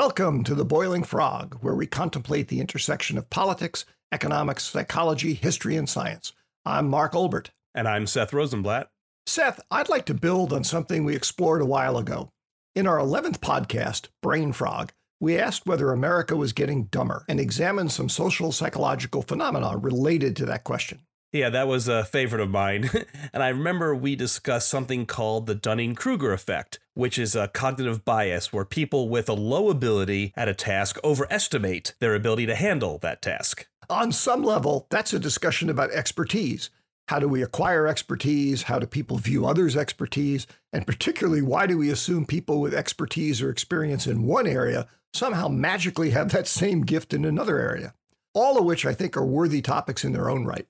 Welcome 0.00 0.44
to 0.44 0.54
the 0.54 0.64
Boiling 0.64 1.02
Frog, 1.02 1.58
where 1.60 1.74
we 1.74 1.84
contemplate 1.88 2.46
the 2.46 2.60
intersection 2.60 3.18
of 3.18 3.30
politics, 3.30 3.84
economics, 4.12 4.62
psychology, 4.62 5.34
history, 5.34 5.74
and 5.74 5.88
science. 5.88 6.32
I'm 6.64 6.88
Mark 6.88 7.14
Olbert. 7.14 7.48
And 7.74 7.88
I'm 7.88 8.06
Seth 8.06 8.32
Rosenblatt. 8.32 8.90
Seth, 9.26 9.58
I'd 9.72 9.88
like 9.88 10.06
to 10.06 10.14
build 10.14 10.52
on 10.52 10.62
something 10.62 11.04
we 11.04 11.16
explored 11.16 11.60
a 11.60 11.66
while 11.66 11.98
ago. 11.98 12.30
In 12.76 12.86
our 12.86 12.98
11th 12.98 13.40
podcast, 13.40 14.06
Brain 14.22 14.52
Frog, 14.52 14.92
we 15.18 15.36
asked 15.36 15.66
whether 15.66 15.90
America 15.90 16.36
was 16.36 16.52
getting 16.52 16.84
dumber 16.84 17.24
and 17.28 17.40
examined 17.40 17.90
some 17.90 18.08
social 18.08 18.52
psychological 18.52 19.22
phenomena 19.22 19.76
related 19.76 20.36
to 20.36 20.46
that 20.46 20.62
question. 20.62 21.00
Yeah, 21.32 21.50
that 21.50 21.68
was 21.68 21.88
a 21.88 22.04
favorite 22.04 22.40
of 22.40 22.48
mine. 22.48 22.88
and 23.34 23.42
I 23.42 23.48
remember 23.48 23.94
we 23.94 24.16
discussed 24.16 24.68
something 24.68 25.04
called 25.04 25.46
the 25.46 25.54
Dunning 25.54 25.94
Kruger 25.94 26.32
effect, 26.32 26.78
which 26.94 27.18
is 27.18 27.36
a 27.36 27.48
cognitive 27.48 28.04
bias 28.04 28.50
where 28.50 28.64
people 28.64 29.10
with 29.10 29.28
a 29.28 29.34
low 29.34 29.68
ability 29.68 30.32
at 30.36 30.48
a 30.48 30.54
task 30.54 30.98
overestimate 31.04 31.94
their 32.00 32.14
ability 32.14 32.46
to 32.46 32.54
handle 32.54 32.96
that 32.98 33.20
task. 33.20 33.66
On 33.90 34.10
some 34.10 34.42
level, 34.42 34.86
that's 34.90 35.12
a 35.12 35.18
discussion 35.18 35.68
about 35.68 35.90
expertise. 35.90 36.70
How 37.08 37.18
do 37.18 37.28
we 37.28 37.42
acquire 37.42 37.86
expertise? 37.86 38.64
How 38.64 38.78
do 38.78 38.86
people 38.86 39.18
view 39.18 39.46
others' 39.46 39.76
expertise? 39.76 40.46
And 40.72 40.86
particularly, 40.86 41.42
why 41.42 41.66
do 41.66 41.76
we 41.76 41.90
assume 41.90 42.24
people 42.24 42.60
with 42.60 42.74
expertise 42.74 43.42
or 43.42 43.50
experience 43.50 44.06
in 44.06 44.24
one 44.24 44.46
area 44.46 44.88
somehow 45.14 45.48
magically 45.48 46.10
have 46.10 46.32
that 46.32 46.46
same 46.46 46.82
gift 46.82 47.12
in 47.12 47.26
another 47.26 47.58
area? 47.58 47.94
All 48.34 48.58
of 48.58 48.64
which 48.64 48.86
I 48.86 48.94
think 48.94 49.16
are 49.16 49.24
worthy 49.24 49.60
topics 49.60 50.04
in 50.04 50.12
their 50.12 50.30
own 50.30 50.44
right. 50.44 50.66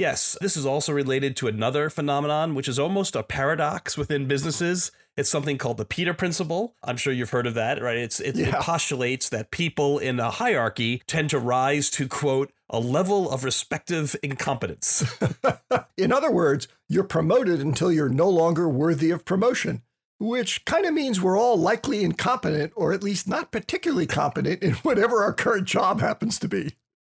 Yes, 0.00 0.34
this 0.40 0.56
is 0.56 0.64
also 0.64 0.94
related 0.94 1.36
to 1.36 1.46
another 1.46 1.90
phenomenon, 1.90 2.54
which 2.54 2.68
is 2.68 2.78
almost 2.78 3.14
a 3.14 3.22
paradox 3.22 3.98
within 3.98 4.24
businesses. 4.24 4.92
It's 5.14 5.28
something 5.28 5.58
called 5.58 5.76
the 5.76 5.84
Peter 5.84 6.14
Principle. 6.14 6.74
I'm 6.82 6.96
sure 6.96 7.12
you've 7.12 7.28
heard 7.28 7.46
of 7.46 7.52
that, 7.52 7.82
right? 7.82 7.98
It's, 7.98 8.18
it, 8.18 8.34
yeah. 8.34 8.46
it 8.46 8.54
postulates 8.54 9.28
that 9.28 9.50
people 9.50 9.98
in 9.98 10.18
a 10.18 10.30
hierarchy 10.30 11.02
tend 11.06 11.28
to 11.28 11.38
rise 11.38 11.90
to, 11.90 12.08
quote, 12.08 12.50
a 12.70 12.80
level 12.80 13.30
of 13.30 13.44
respective 13.44 14.16
incompetence. 14.22 15.04
in 15.98 16.14
other 16.14 16.30
words, 16.30 16.66
you're 16.88 17.04
promoted 17.04 17.60
until 17.60 17.92
you're 17.92 18.08
no 18.08 18.30
longer 18.30 18.70
worthy 18.70 19.10
of 19.10 19.26
promotion, 19.26 19.82
which 20.18 20.64
kind 20.64 20.86
of 20.86 20.94
means 20.94 21.20
we're 21.20 21.38
all 21.38 21.58
likely 21.58 22.02
incompetent, 22.02 22.72
or 22.74 22.94
at 22.94 23.02
least 23.02 23.28
not 23.28 23.52
particularly 23.52 24.06
competent 24.06 24.62
in 24.62 24.72
whatever 24.82 25.22
our 25.22 25.34
current 25.34 25.66
job 25.66 26.00
happens 26.00 26.38
to 26.38 26.48
be. 26.48 26.72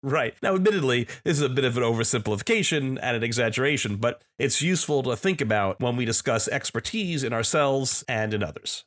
Right. 0.05 0.35
Now, 0.43 0.55
admittedly, 0.55 1.07
this 1.23 1.37
is 1.37 1.41
a 1.41 1.47
bit 1.47 1.63
of 1.63 1.77
an 1.77 1.83
oversimplification 1.83 2.99
and 3.01 3.15
an 3.15 3.23
exaggeration, 3.23 3.95
but 3.95 4.21
it's 4.37 4.61
useful 4.61 5.01
to 5.03 5.15
think 5.15 5.39
about 5.39 5.79
when 5.79 5.95
we 5.95 6.03
discuss 6.03 6.49
expertise 6.49 7.23
in 7.23 7.31
ourselves 7.31 8.03
and 8.09 8.33
in 8.33 8.43
others. 8.43 8.83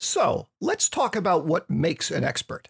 So, 0.00 0.48
let's 0.62 0.88
talk 0.88 1.16
about 1.16 1.44
what 1.44 1.68
makes 1.68 2.10
an 2.10 2.24
expert. 2.24 2.68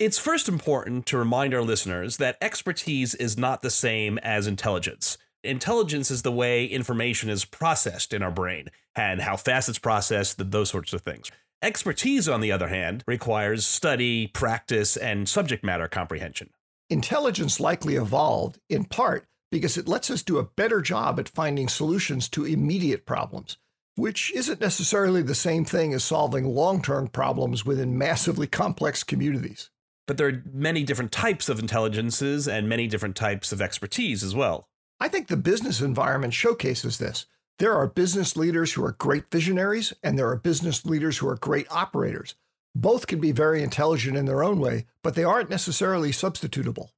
It's 0.00 0.18
first 0.18 0.48
important 0.48 1.06
to 1.06 1.16
remind 1.16 1.54
our 1.54 1.62
listeners 1.62 2.16
that 2.16 2.36
expertise 2.40 3.14
is 3.14 3.38
not 3.38 3.62
the 3.62 3.70
same 3.70 4.18
as 4.18 4.48
intelligence. 4.48 5.16
Intelligence 5.44 6.10
is 6.10 6.22
the 6.22 6.32
way 6.32 6.66
information 6.66 7.30
is 7.30 7.44
processed 7.44 8.12
in 8.12 8.24
our 8.24 8.32
brain 8.32 8.70
and 8.96 9.20
how 9.20 9.36
fast 9.36 9.68
it's 9.68 9.78
processed, 9.78 10.50
those 10.50 10.70
sorts 10.70 10.92
of 10.92 11.02
things. 11.02 11.30
Expertise, 11.62 12.28
on 12.28 12.40
the 12.40 12.50
other 12.50 12.68
hand, 12.68 13.04
requires 13.06 13.64
study, 13.64 14.26
practice, 14.26 14.96
and 14.96 15.28
subject 15.28 15.62
matter 15.62 15.86
comprehension. 15.86 16.50
Intelligence 16.90 17.60
likely 17.60 17.96
evolved, 17.96 18.58
in 18.68 18.84
part, 18.84 19.26
because 19.50 19.78
it 19.78 19.88
lets 19.88 20.10
us 20.10 20.22
do 20.22 20.38
a 20.38 20.44
better 20.44 20.82
job 20.82 21.18
at 21.18 21.28
finding 21.28 21.68
solutions 21.68 22.28
to 22.28 22.44
immediate 22.44 23.06
problems, 23.06 23.56
which 23.96 24.30
isn't 24.32 24.60
necessarily 24.60 25.22
the 25.22 25.34
same 25.34 25.64
thing 25.64 25.94
as 25.94 26.04
solving 26.04 26.44
long 26.44 26.82
term 26.82 27.08
problems 27.08 27.64
within 27.64 27.96
massively 27.96 28.46
complex 28.46 29.02
communities. 29.02 29.70
But 30.06 30.18
there 30.18 30.28
are 30.28 30.42
many 30.52 30.84
different 30.84 31.12
types 31.12 31.48
of 31.48 31.58
intelligences 31.58 32.46
and 32.46 32.68
many 32.68 32.86
different 32.86 33.16
types 33.16 33.52
of 33.52 33.62
expertise 33.62 34.22
as 34.22 34.34
well. 34.34 34.68
I 35.00 35.08
think 35.08 35.28
the 35.28 35.36
business 35.36 35.80
environment 35.80 36.34
showcases 36.34 36.98
this. 36.98 37.26
There 37.58 37.74
are 37.74 37.86
business 37.86 38.36
leaders 38.36 38.72
who 38.72 38.84
are 38.84 38.92
great 38.92 39.30
visionaries, 39.30 39.94
and 40.02 40.18
there 40.18 40.28
are 40.28 40.36
business 40.36 40.84
leaders 40.84 41.18
who 41.18 41.28
are 41.28 41.36
great 41.36 41.66
operators. 41.70 42.34
Both 42.74 43.06
can 43.06 43.20
be 43.20 43.32
very 43.32 43.62
intelligent 43.62 44.16
in 44.16 44.26
their 44.26 44.42
own 44.42 44.58
way, 44.58 44.86
but 45.02 45.14
they 45.14 45.24
aren't 45.24 45.50
necessarily 45.50 46.10
substitutable. 46.10 46.88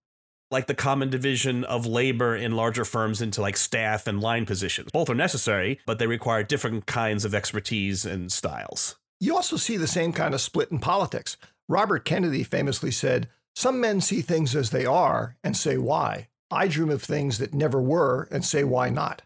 Like 0.50 0.68
the 0.68 0.74
common 0.74 1.10
division 1.10 1.64
of 1.64 1.86
labor 1.86 2.34
in 2.34 2.56
larger 2.56 2.84
firms 2.84 3.20
into 3.20 3.42
like 3.42 3.56
staff 3.56 4.06
and 4.06 4.20
line 4.20 4.46
positions. 4.46 4.90
Both 4.92 5.10
are 5.10 5.14
necessary, 5.14 5.80
but 5.86 5.98
they 5.98 6.06
require 6.06 6.42
different 6.42 6.86
kinds 6.86 7.24
of 7.24 7.34
expertise 7.34 8.06
and 8.06 8.30
styles. 8.30 8.96
You 9.18 9.34
also 9.34 9.56
see 9.56 9.76
the 9.76 9.86
same 9.86 10.12
kind 10.12 10.34
of 10.34 10.40
split 10.40 10.70
in 10.70 10.78
politics. 10.78 11.36
Robert 11.68 12.04
Kennedy 12.04 12.44
famously 12.44 12.90
said, 12.90 13.28
Some 13.54 13.80
men 13.80 14.00
see 14.00 14.22
things 14.22 14.54
as 14.54 14.70
they 14.70 14.86
are 14.86 15.36
and 15.42 15.56
say 15.56 15.76
why. 15.76 16.28
I 16.50 16.68
dream 16.68 16.90
of 16.90 17.02
things 17.02 17.38
that 17.38 17.52
never 17.52 17.82
were 17.82 18.28
and 18.30 18.44
say 18.44 18.62
why 18.62 18.88
not. 18.88 19.22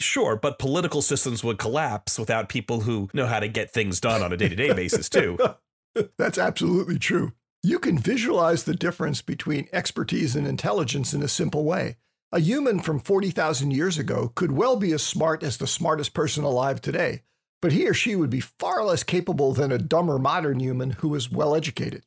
Sure, 0.00 0.34
but 0.34 0.58
political 0.58 1.02
systems 1.02 1.44
would 1.44 1.56
collapse 1.56 2.18
without 2.18 2.48
people 2.48 2.80
who 2.80 3.08
know 3.14 3.26
how 3.26 3.38
to 3.38 3.46
get 3.46 3.70
things 3.70 4.00
done 4.00 4.22
on 4.22 4.32
a 4.32 4.36
day 4.36 4.48
to 4.48 4.56
day 4.56 4.72
basis, 4.72 5.08
too. 5.08 5.38
That's 6.18 6.38
absolutely 6.38 6.98
true. 6.98 7.32
You 7.62 7.78
can 7.78 7.98
visualize 7.98 8.64
the 8.64 8.74
difference 8.74 9.22
between 9.22 9.68
expertise 9.72 10.36
and 10.36 10.46
intelligence 10.46 11.14
in 11.14 11.22
a 11.22 11.28
simple 11.28 11.64
way. 11.64 11.96
A 12.32 12.40
human 12.40 12.80
from 12.80 12.98
40,000 12.98 13.70
years 13.70 13.96
ago 13.96 14.32
could 14.34 14.52
well 14.52 14.76
be 14.76 14.92
as 14.92 15.02
smart 15.02 15.42
as 15.42 15.56
the 15.56 15.66
smartest 15.66 16.14
person 16.14 16.44
alive 16.44 16.80
today, 16.80 17.22
but 17.62 17.72
he 17.72 17.88
or 17.88 17.94
she 17.94 18.16
would 18.16 18.30
be 18.30 18.40
far 18.40 18.84
less 18.84 19.02
capable 19.02 19.54
than 19.54 19.72
a 19.72 19.78
dumber 19.78 20.18
modern 20.18 20.60
human 20.60 20.90
who 20.90 21.14
is 21.14 21.30
well 21.30 21.54
educated. 21.54 22.02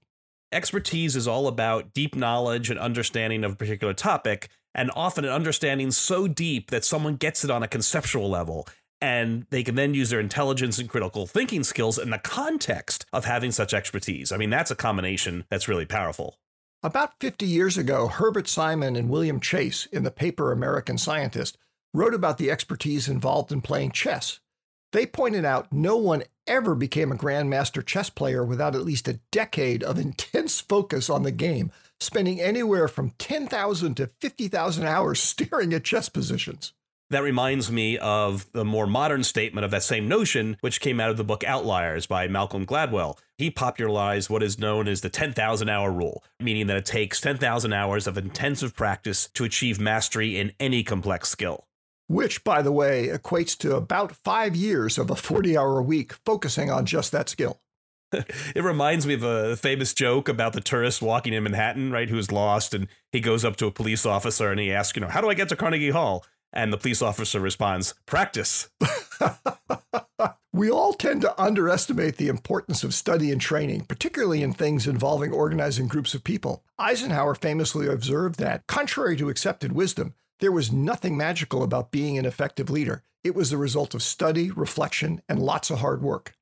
Expertise 0.51 1.15
is 1.15 1.27
all 1.27 1.47
about 1.47 1.93
deep 1.93 2.15
knowledge 2.15 2.69
and 2.69 2.79
understanding 2.79 3.43
of 3.43 3.53
a 3.53 3.55
particular 3.55 3.93
topic, 3.93 4.49
and 4.75 4.91
often 4.95 5.25
an 5.25 5.31
understanding 5.31 5.91
so 5.91 6.27
deep 6.27 6.69
that 6.69 6.85
someone 6.85 7.15
gets 7.15 7.43
it 7.43 7.49
on 7.49 7.63
a 7.63 7.67
conceptual 7.67 8.29
level 8.29 8.67
and 9.01 9.45
they 9.49 9.63
can 9.63 9.75
then 9.75 9.93
use 9.93 10.09
their 10.09 10.19
intelligence 10.19 10.79
and 10.79 10.89
critical 10.89 11.27
thinking 11.27 11.63
skills 11.63 11.97
in 11.97 12.09
the 12.09 12.19
context 12.19 13.05
of 13.13 13.25
having 13.25 13.51
such 13.51 13.73
expertise. 13.73 14.31
I 14.31 14.37
mean, 14.37 14.49
that's 14.49 14.71
a 14.71 14.75
combination 14.75 15.45
that's 15.49 15.67
really 15.67 15.85
powerful. 15.85 16.37
About 16.83 17.19
50 17.19 17.45
years 17.45 17.77
ago, 17.77 18.07
Herbert 18.07 18.47
Simon 18.47 18.95
and 18.95 19.09
William 19.09 19.39
Chase, 19.39 19.87
in 19.87 20.03
the 20.03 20.11
paper 20.11 20.51
American 20.51 20.97
Scientist, 20.97 21.57
wrote 21.93 22.13
about 22.13 22.37
the 22.37 22.51
expertise 22.51 23.07
involved 23.07 23.51
in 23.51 23.61
playing 23.61 23.91
chess. 23.91 24.39
They 24.93 25.05
pointed 25.05 25.43
out 25.43 25.73
no 25.73 25.97
one 25.97 26.23
ever 26.45 26.75
became 26.75 27.11
a 27.11 27.15
grandmaster 27.15 27.85
chess 27.85 28.09
player 28.09 28.45
without 28.45 28.75
at 28.75 28.85
least 28.85 29.07
a 29.07 29.19
decade 29.31 29.83
of 29.83 29.97
intense 29.99 30.61
focus 30.61 31.09
on 31.09 31.23
the 31.23 31.31
game, 31.31 31.71
spending 31.99 32.39
anywhere 32.39 32.87
from 32.87 33.11
10,000 33.17 33.95
to 33.95 34.07
50,000 34.21 34.85
hours 34.85 35.19
staring 35.21 35.73
at 35.73 35.83
chess 35.83 36.09
positions. 36.09 36.73
That 37.09 37.23
reminds 37.23 37.71
me 37.71 37.97
of 37.97 38.51
the 38.51 38.65
more 38.65 38.85
modern 38.85 39.23
statement 39.23 39.63
of 39.63 39.71
that 39.71 39.83
same 39.83 40.09
notion, 40.09 40.57
which 40.59 40.81
came 40.81 40.99
out 40.99 41.09
of 41.09 41.15
the 41.15 41.23
book 41.23 41.45
Outliers 41.45 42.05
by 42.05 42.27
Malcolm 42.27 42.65
Gladwell. 42.65 43.17
He 43.37 43.49
popularized 43.49 44.29
what 44.29 44.43
is 44.43 44.59
known 44.59 44.89
as 44.89 44.99
the 44.99 45.09
10,000 45.09 45.69
hour 45.69 45.89
rule, 45.89 46.21
meaning 46.41 46.67
that 46.67 46.75
it 46.75 46.85
takes 46.85 47.21
10,000 47.21 47.71
hours 47.71 48.07
of 48.07 48.17
intensive 48.17 48.75
practice 48.75 49.29
to 49.35 49.45
achieve 49.45 49.79
mastery 49.79 50.37
in 50.37 50.51
any 50.59 50.83
complex 50.83 51.29
skill. 51.29 51.65
Which, 52.07 52.43
by 52.43 52.61
the 52.61 52.73
way, 52.73 53.07
equates 53.07 53.57
to 53.59 53.77
about 53.77 54.11
five 54.11 54.53
years 54.53 54.97
of 54.97 55.09
a 55.09 55.15
40 55.15 55.57
hour 55.57 55.81
week 55.81 56.13
focusing 56.25 56.69
on 56.69 56.85
just 56.85 57.13
that 57.13 57.29
skill. 57.29 57.61
it 58.11 58.63
reminds 58.63 59.07
me 59.07 59.13
of 59.13 59.23
a 59.23 59.55
famous 59.55 59.93
joke 59.93 60.27
about 60.27 60.53
the 60.53 60.61
tourist 60.61 61.01
walking 61.01 61.33
in 61.33 61.43
Manhattan, 61.43 61.91
right, 61.91 62.09
who's 62.09 62.31
lost, 62.31 62.73
and 62.73 62.87
he 63.13 63.21
goes 63.21 63.45
up 63.45 63.55
to 63.57 63.65
a 63.65 63.71
police 63.71 64.05
officer 64.05 64.51
and 64.51 64.59
he 64.59 64.73
asks, 64.73 64.95
you 64.95 65.01
know, 65.01 65.09
how 65.09 65.21
do 65.21 65.29
I 65.29 65.33
get 65.33 65.49
to 65.49 65.55
Carnegie 65.55 65.89
Hall? 65.89 66.25
And 66.53 66.71
the 66.71 66.77
police 66.77 67.01
officer 67.01 67.39
responds, 67.39 67.93
Practice. 68.05 68.69
we 70.53 70.71
all 70.71 70.93
tend 70.93 71.21
to 71.21 71.41
underestimate 71.41 72.17
the 72.17 72.29
importance 72.29 72.83
of 72.83 72.93
study 72.93 73.31
and 73.31 73.39
training, 73.39 73.81
particularly 73.81 74.41
in 74.41 74.53
things 74.53 74.87
involving 74.87 75.31
organizing 75.31 75.87
groups 75.87 76.13
of 76.13 76.23
people. 76.23 76.63
Eisenhower 76.79 77.35
famously 77.35 77.87
observed 77.87 78.39
that, 78.39 78.65
contrary 78.67 79.15
to 79.17 79.29
accepted 79.29 79.71
wisdom, 79.73 80.13
there 80.39 80.51
was 80.51 80.71
nothing 80.71 81.17
magical 81.17 81.63
about 81.63 81.91
being 81.91 82.17
an 82.17 82.25
effective 82.25 82.69
leader. 82.69 83.03
It 83.23 83.35
was 83.35 83.49
the 83.49 83.57
result 83.57 83.93
of 83.93 84.03
study, 84.03 84.51
reflection, 84.51 85.21
and 85.27 85.39
lots 85.39 85.69
of 85.69 85.79
hard 85.79 86.01
work. 86.01 86.33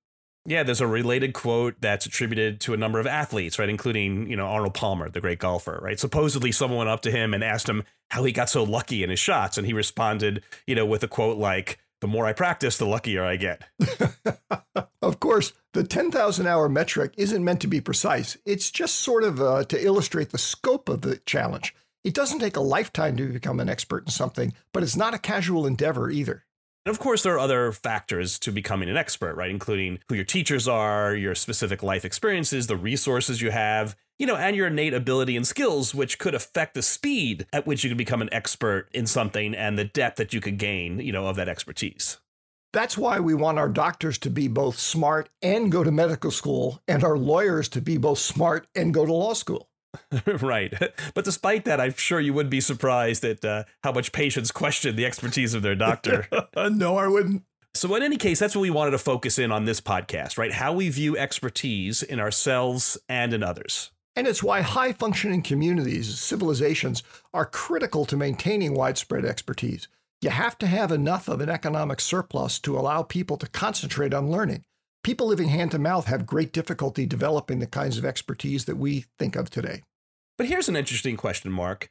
Yeah, 0.48 0.62
there's 0.62 0.82
a 0.82 0.88
related 0.88 1.34
quote 1.34 1.76
that's 1.82 2.06
attributed 2.06 2.62
to 2.62 2.74
a 2.74 2.78
number 2.78 3.00
of 3.00 3.08
athletes, 3.08 3.58
right, 3.58 3.68
including, 3.68 4.30
you 4.30 4.36
know, 4.36 4.46
Arnold 4.46 4.76
Palmer, 4.76 5.10
the 5.10 5.20
great 5.20 5.40
golfer, 5.40 5.80
right? 5.82 6.00
Supposedly 6.00 6.52
someone 6.52 6.78
went 6.78 6.90
up 6.90 7.02
to 7.02 7.12
him 7.12 7.34
and 7.34 7.44
asked 7.44 7.68
him 7.68 7.84
how 8.12 8.24
he 8.24 8.32
got 8.32 8.50
so 8.50 8.64
lucky 8.64 9.04
in 9.04 9.10
his 9.10 9.20
shots 9.20 9.58
and 9.58 9.68
he 9.68 9.74
responded, 9.74 10.44
you 10.68 10.76
know, 10.76 10.86
with 10.86 11.04
a 11.04 11.08
quote 11.08 11.38
like, 11.38 11.80
"The 12.02 12.08
more 12.08 12.26
I 12.26 12.34
practice, 12.34 12.78
the 12.78 12.86
luckier 12.86 13.24
I 13.24 13.36
get." 13.36 13.64
of 15.02 15.20
course, 15.20 15.54
the 15.74 15.84
10,000 15.84 16.48
hour 16.48 16.70
metric 16.70 17.14
isn't 17.18 17.44
meant 17.44 17.62
to 17.62 17.68
be 17.68 17.82
precise. 17.82 18.38
It's 18.46 18.72
just 18.72 18.96
sort 18.96 19.24
of 19.24 19.42
uh, 19.42 19.64
to 19.66 19.84
illustrate 19.84 20.30
the 20.30 20.38
scope 20.38 20.90
of 20.90 21.02
the 21.02 21.18
challenge. 21.26 21.76
It 22.04 22.14
doesn't 22.14 22.40
take 22.40 22.56
a 22.56 22.62
lifetime 22.62 23.18
to 23.18 23.34
become 23.34 23.60
an 23.60 23.70
expert 23.70 24.06
in 24.06 24.12
something, 24.12 24.54
but 24.72 24.84
it's 24.84 24.96
not 24.96 25.16
a 25.16 25.20
casual 25.20 25.66
endeavor 25.66 26.10
either. 26.12 26.46
And 26.86 26.96
of 26.96 27.00
course, 27.00 27.24
there 27.24 27.34
are 27.34 27.40
other 27.40 27.72
factors 27.72 28.38
to 28.40 28.52
becoming 28.52 28.90
an 28.90 28.98
expert, 28.98 29.34
right? 29.36 29.50
Including 29.50 30.00
who 30.08 30.16
your 30.16 30.24
teachers 30.24 30.68
are, 30.68 31.16
your 31.16 31.34
specific 31.34 31.82
life 31.82 32.06
experiences, 32.06 32.68
the 32.68 32.78
resources 32.78 33.42
you 33.42 33.50
have, 33.50 33.96
you 34.18 34.26
know, 34.26 34.36
and 34.36 34.56
your 34.56 34.68
innate 34.68 34.94
ability 34.94 35.36
and 35.36 35.46
skills, 35.46 35.94
which 35.94 36.20
could 36.20 36.36
affect 36.36 36.74
the 36.74 36.82
speed 36.82 37.46
at 37.52 37.68
which 37.68 37.84
you 37.84 37.90
can 37.90 37.98
become 37.98 38.22
an 38.22 38.34
expert 38.34 38.88
in 38.94 39.06
something 39.06 39.54
and 39.54 39.78
the 39.78 39.86
depth 39.86 40.18
that 40.18 40.34
you 40.34 40.42
could 40.42 40.58
gain, 40.58 41.00
you 41.00 41.12
know, 41.12 41.28
of 41.28 41.36
that 41.36 41.50
expertise. 41.50 42.20
That's 42.72 42.98
why 42.98 43.20
we 43.22 43.34
want 43.34 43.58
our 43.58 43.70
doctors 43.70 44.18
to 44.20 44.30
be 44.30 44.48
both 44.50 44.78
smart 44.78 45.30
and 45.42 45.72
go 45.72 45.84
to 45.84 45.92
medical 45.92 46.32
school, 46.32 46.82
and 46.88 47.04
our 47.04 47.18
lawyers 47.18 47.70
to 47.70 47.82
be 47.82 47.98
both 47.98 48.20
smart 48.20 48.68
and 48.76 48.94
go 48.94 49.06
to 49.06 49.14
law 49.14 49.34
school. 49.34 49.70
right. 50.42 50.74
But 51.14 51.26
despite 51.26 51.66
that, 51.66 51.80
I'm 51.80 51.94
sure 51.94 52.20
you 52.20 52.34
would 52.34 52.50
be 52.50 52.60
surprised 52.60 53.24
at 53.24 53.46
uh, 53.46 53.64
how 53.84 53.94
much 53.94 54.12
patients 54.12 54.52
question 54.52 54.96
the 54.96 55.06
expertise 55.06 55.54
of 55.54 55.62
their 55.62 55.76
doctor. 55.76 56.28
no, 56.58 56.98
I 56.98 57.08
wouldn't. 57.08 57.44
So, 57.74 57.94
in 57.96 58.04
any 58.04 58.18
case, 58.18 58.40
that's 58.40 58.56
what 58.56 58.62
we 58.62 58.70
wanted 58.70 58.92
to 58.92 58.98
focus 58.98 59.38
in 59.38 59.52
on 59.52 59.66
this 59.66 59.82
podcast, 59.82 60.38
right? 60.38 60.52
How 60.52 60.74
we 60.74 60.90
view 60.90 61.18
expertise 61.18 62.04
in 62.04 62.20
ourselves 62.20 62.98
and 63.10 63.34
in 63.34 63.44
others. 63.44 63.92
And 64.16 64.28
it's 64.28 64.44
why 64.44 64.62
high 64.62 64.94
functioning 64.94 65.42
communities, 65.42 66.20
civilizations, 66.20 67.04
are 67.34 67.46
critical 67.46 68.06
to 68.06 68.16
maintaining 68.16 68.74
widespread 68.74 69.26
expertise. 69.26 69.88
You 70.22 70.30
have 70.30 70.58
to 70.60 70.68
have 70.68 70.92
enough 70.92 71.28
of 71.28 71.42
an 71.42 71.50
economic 71.50 72.00
surplus 72.00 72.60
to 72.60 72.78
allow 72.78 73.04
people 73.04 73.38
to 73.38 73.48
concentrate 73.48 74.14
on 74.14 74.32
learning 74.32 74.64
people 75.06 75.28
living 75.28 75.50
hand 75.50 75.70
to 75.70 75.78
mouth 75.78 76.08
have 76.08 76.26
great 76.26 76.52
difficulty 76.52 77.06
developing 77.06 77.60
the 77.60 77.68
kinds 77.68 78.00
of 78.00 78.04
expertise 78.04 78.66
that 78.66 78.76
we 78.76 79.06
think 79.20 79.36
of 79.36 79.52
today. 79.52 79.84
But 80.36 80.48
here's 80.48 80.68
an 80.68 80.76
interesting 80.76 81.16
question, 81.16 81.52
Mark. 81.52 81.90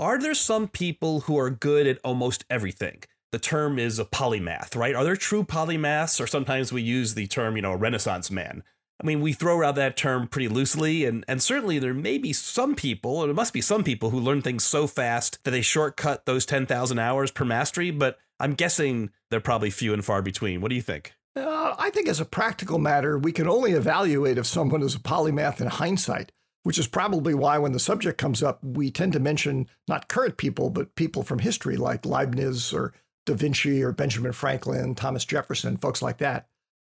Are 0.00 0.18
there 0.18 0.34
some 0.34 0.66
people 0.66 1.20
who 1.20 1.38
are 1.38 1.48
good 1.48 1.86
at 1.86 2.00
almost 2.02 2.44
everything? 2.50 3.04
The 3.30 3.38
term 3.38 3.78
is 3.78 4.00
a 4.00 4.04
polymath, 4.04 4.74
right? 4.74 4.96
Are 4.96 5.04
there 5.04 5.14
true 5.14 5.44
polymaths, 5.44 6.20
or 6.20 6.26
sometimes 6.26 6.72
we 6.72 6.82
use 6.82 7.14
the 7.14 7.28
term, 7.28 7.54
you 7.54 7.62
know, 7.62 7.70
a 7.70 7.76
Renaissance 7.76 8.32
man? 8.32 8.64
I 9.00 9.06
mean, 9.06 9.20
we 9.20 9.34
throw 9.34 9.58
around 9.58 9.74
that 9.74 9.96
term 9.96 10.26
pretty 10.26 10.48
loosely, 10.48 11.04
and, 11.04 11.24
and 11.28 11.42
certainly 11.42 11.78
there 11.78 11.92
may 11.92 12.16
be 12.16 12.32
some 12.32 12.74
people, 12.74 13.18
or 13.18 13.26
there 13.26 13.34
must 13.34 13.52
be 13.52 13.60
some 13.60 13.84
people 13.84 14.10
who 14.10 14.18
learn 14.18 14.40
things 14.40 14.64
so 14.64 14.86
fast 14.86 15.42
that 15.44 15.50
they 15.50 15.60
shortcut 15.60 16.24
those 16.24 16.46
10,000 16.46 16.98
hours 16.98 17.30
per 17.30 17.44
mastery, 17.44 17.90
but 17.90 18.18
I'm 18.40 18.54
guessing 18.54 19.10
they're 19.30 19.40
probably 19.40 19.70
few 19.70 19.92
and 19.92 20.04
far 20.04 20.22
between. 20.22 20.60
What 20.62 20.70
do 20.70 20.76
you 20.76 20.82
think? 20.82 21.12
Uh, 21.34 21.74
I 21.78 21.90
think, 21.90 22.08
as 22.08 22.20
a 22.20 22.24
practical 22.24 22.78
matter, 22.78 23.18
we 23.18 23.32
can 23.32 23.46
only 23.46 23.72
evaluate 23.72 24.38
if 24.38 24.46
someone 24.46 24.82
is 24.82 24.94
a 24.94 24.98
polymath 24.98 25.60
in 25.60 25.66
hindsight, 25.66 26.32
which 26.62 26.78
is 26.78 26.88
probably 26.88 27.34
why 27.34 27.58
when 27.58 27.72
the 27.72 27.78
subject 27.78 28.16
comes 28.16 28.42
up, 28.42 28.64
we 28.64 28.90
tend 28.90 29.12
to 29.12 29.20
mention 29.20 29.68
not 29.86 30.08
current 30.08 30.38
people, 30.38 30.70
but 30.70 30.94
people 30.94 31.22
from 31.22 31.40
history 31.40 31.76
like 31.76 32.06
Leibniz 32.06 32.72
or 32.72 32.94
Da 33.26 33.34
Vinci 33.34 33.82
or 33.82 33.92
Benjamin 33.92 34.32
Franklin, 34.32 34.94
Thomas 34.94 35.26
Jefferson, 35.26 35.76
folks 35.76 36.00
like 36.00 36.18
that. 36.18 36.46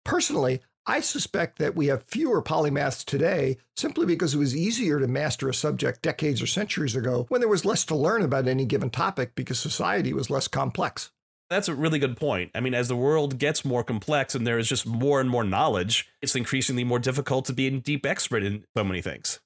Personally, 0.04 0.62
I 0.88 1.02
suspect 1.02 1.60
that 1.60 1.76
we 1.76 1.88
have 1.88 2.04
fewer 2.08 2.42
polymaths 2.42 3.06
today 3.06 3.58
simply 3.76 4.06
because 4.08 4.34
it 4.34 4.40
was 4.40 4.56
easier 4.56 5.00
to 5.00 5.08
master 5.08 5.48
a 5.48 5.54
subject 5.54 6.02
decades 6.02 6.42
or 6.42 6.48
centuries 6.48 6.96
ago 6.96 7.28
when 7.30 7.40
there 7.40 7.48
was 7.48 7.66
less 7.66 7.86
to 7.86 7.96
learn 7.96 8.24
about 8.24 8.48
any 8.48 8.66
given 8.66 8.90
topic 8.90 9.36
because 9.36 9.60
society 9.60 10.12
was 10.12 10.32
less 10.32 10.48
complex. 10.48 11.12
That's 11.52 11.68
a 11.68 11.76
really 11.76 12.00
good 12.00 12.18
point. 12.18 12.50
I 12.56 12.62
mean, 12.62 12.74
as 12.74 12.88
the 12.88 12.96
world 12.96 13.38
gets 13.38 13.64
more 13.64 13.84
complex 13.84 14.34
and 14.34 14.48
there 14.48 14.58
is 14.58 14.70
just 14.70 14.88
more 14.88 15.22
and 15.22 15.30
more 15.30 15.44
knowledge, 15.44 16.08
it's 16.22 16.36
increasingly 16.36 16.84
more 16.84 17.00
difficult 17.00 17.46
to 17.46 17.54
be 17.54 17.68
a 17.68 17.72
deep 17.72 18.06
expert 18.06 18.42
in 18.42 18.64
so 18.76 18.84
many 18.84 19.02
things. 19.02 19.40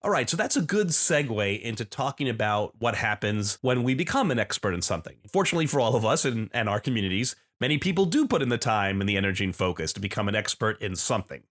All 0.00 0.12
right, 0.12 0.30
so 0.30 0.36
that's 0.36 0.56
a 0.56 0.62
good 0.62 0.88
segue 0.88 1.60
into 1.60 1.84
talking 1.84 2.28
about 2.28 2.72
what 2.78 2.94
happens 2.94 3.58
when 3.62 3.82
we 3.82 3.94
become 3.94 4.30
an 4.30 4.38
expert 4.38 4.72
in 4.72 4.80
something. 4.80 5.16
Fortunately 5.30 5.66
for 5.66 5.80
all 5.80 5.96
of 5.96 6.04
us 6.04 6.24
and, 6.24 6.50
and 6.54 6.68
our 6.68 6.78
communities, 6.78 7.34
many 7.60 7.78
people 7.78 8.04
do 8.04 8.26
put 8.26 8.42
in 8.42 8.48
the 8.48 8.58
time 8.58 9.00
and 9.00 9.08
the 9.08 9.16
energy 9.16 9.44
and 9.44 9.56
focus 9.56 9.92
to 9.92 10.00
become 10.00 10.28
an 10.28 10.34
expert 10.34 10.80
in 10.80 10.96
something. 10.96 11.42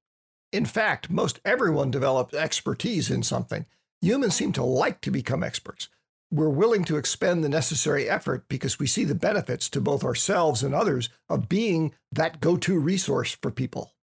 In 0.51 0.65
fact, 0.65 1.09
most 1.09 1.39
everyone 1.43 1.91
develops 1.91 2.33
expertise 2.33 3.11
in 3.11 3.23
something. 3.23 3.65
Humans 4.01 4.35
seem 4.35 4.53
to 4.53 4.63
like 4.63 5.01
to 5.01 5.11
become 5.11 5.43
experts 5.43 5.89
we're 6.31 6.49
willing 6.49 6.83
to 6.83 6.97
expend 6.97 7.43
the 7.43 7.49
necessary 7.49 8.09
effort 8.09 8.47
because 8.49 8.79
we 8.79 8.87
see 8.87 9.03
the 9.03 9.15
benefits 9.15 9.69
to 9.69 9.81
both 9.81 10.03
ourselves 10.03 10.61
and 10.63 10.75
others 10.75 11.09
of 11.29 11.47
being 11.47 11.93
that 12.11 12.39
go 12.39 12.57
to 12.57 12.79
resource 12.79 13.37
for 13.41 13.51
people. 13.51 13.93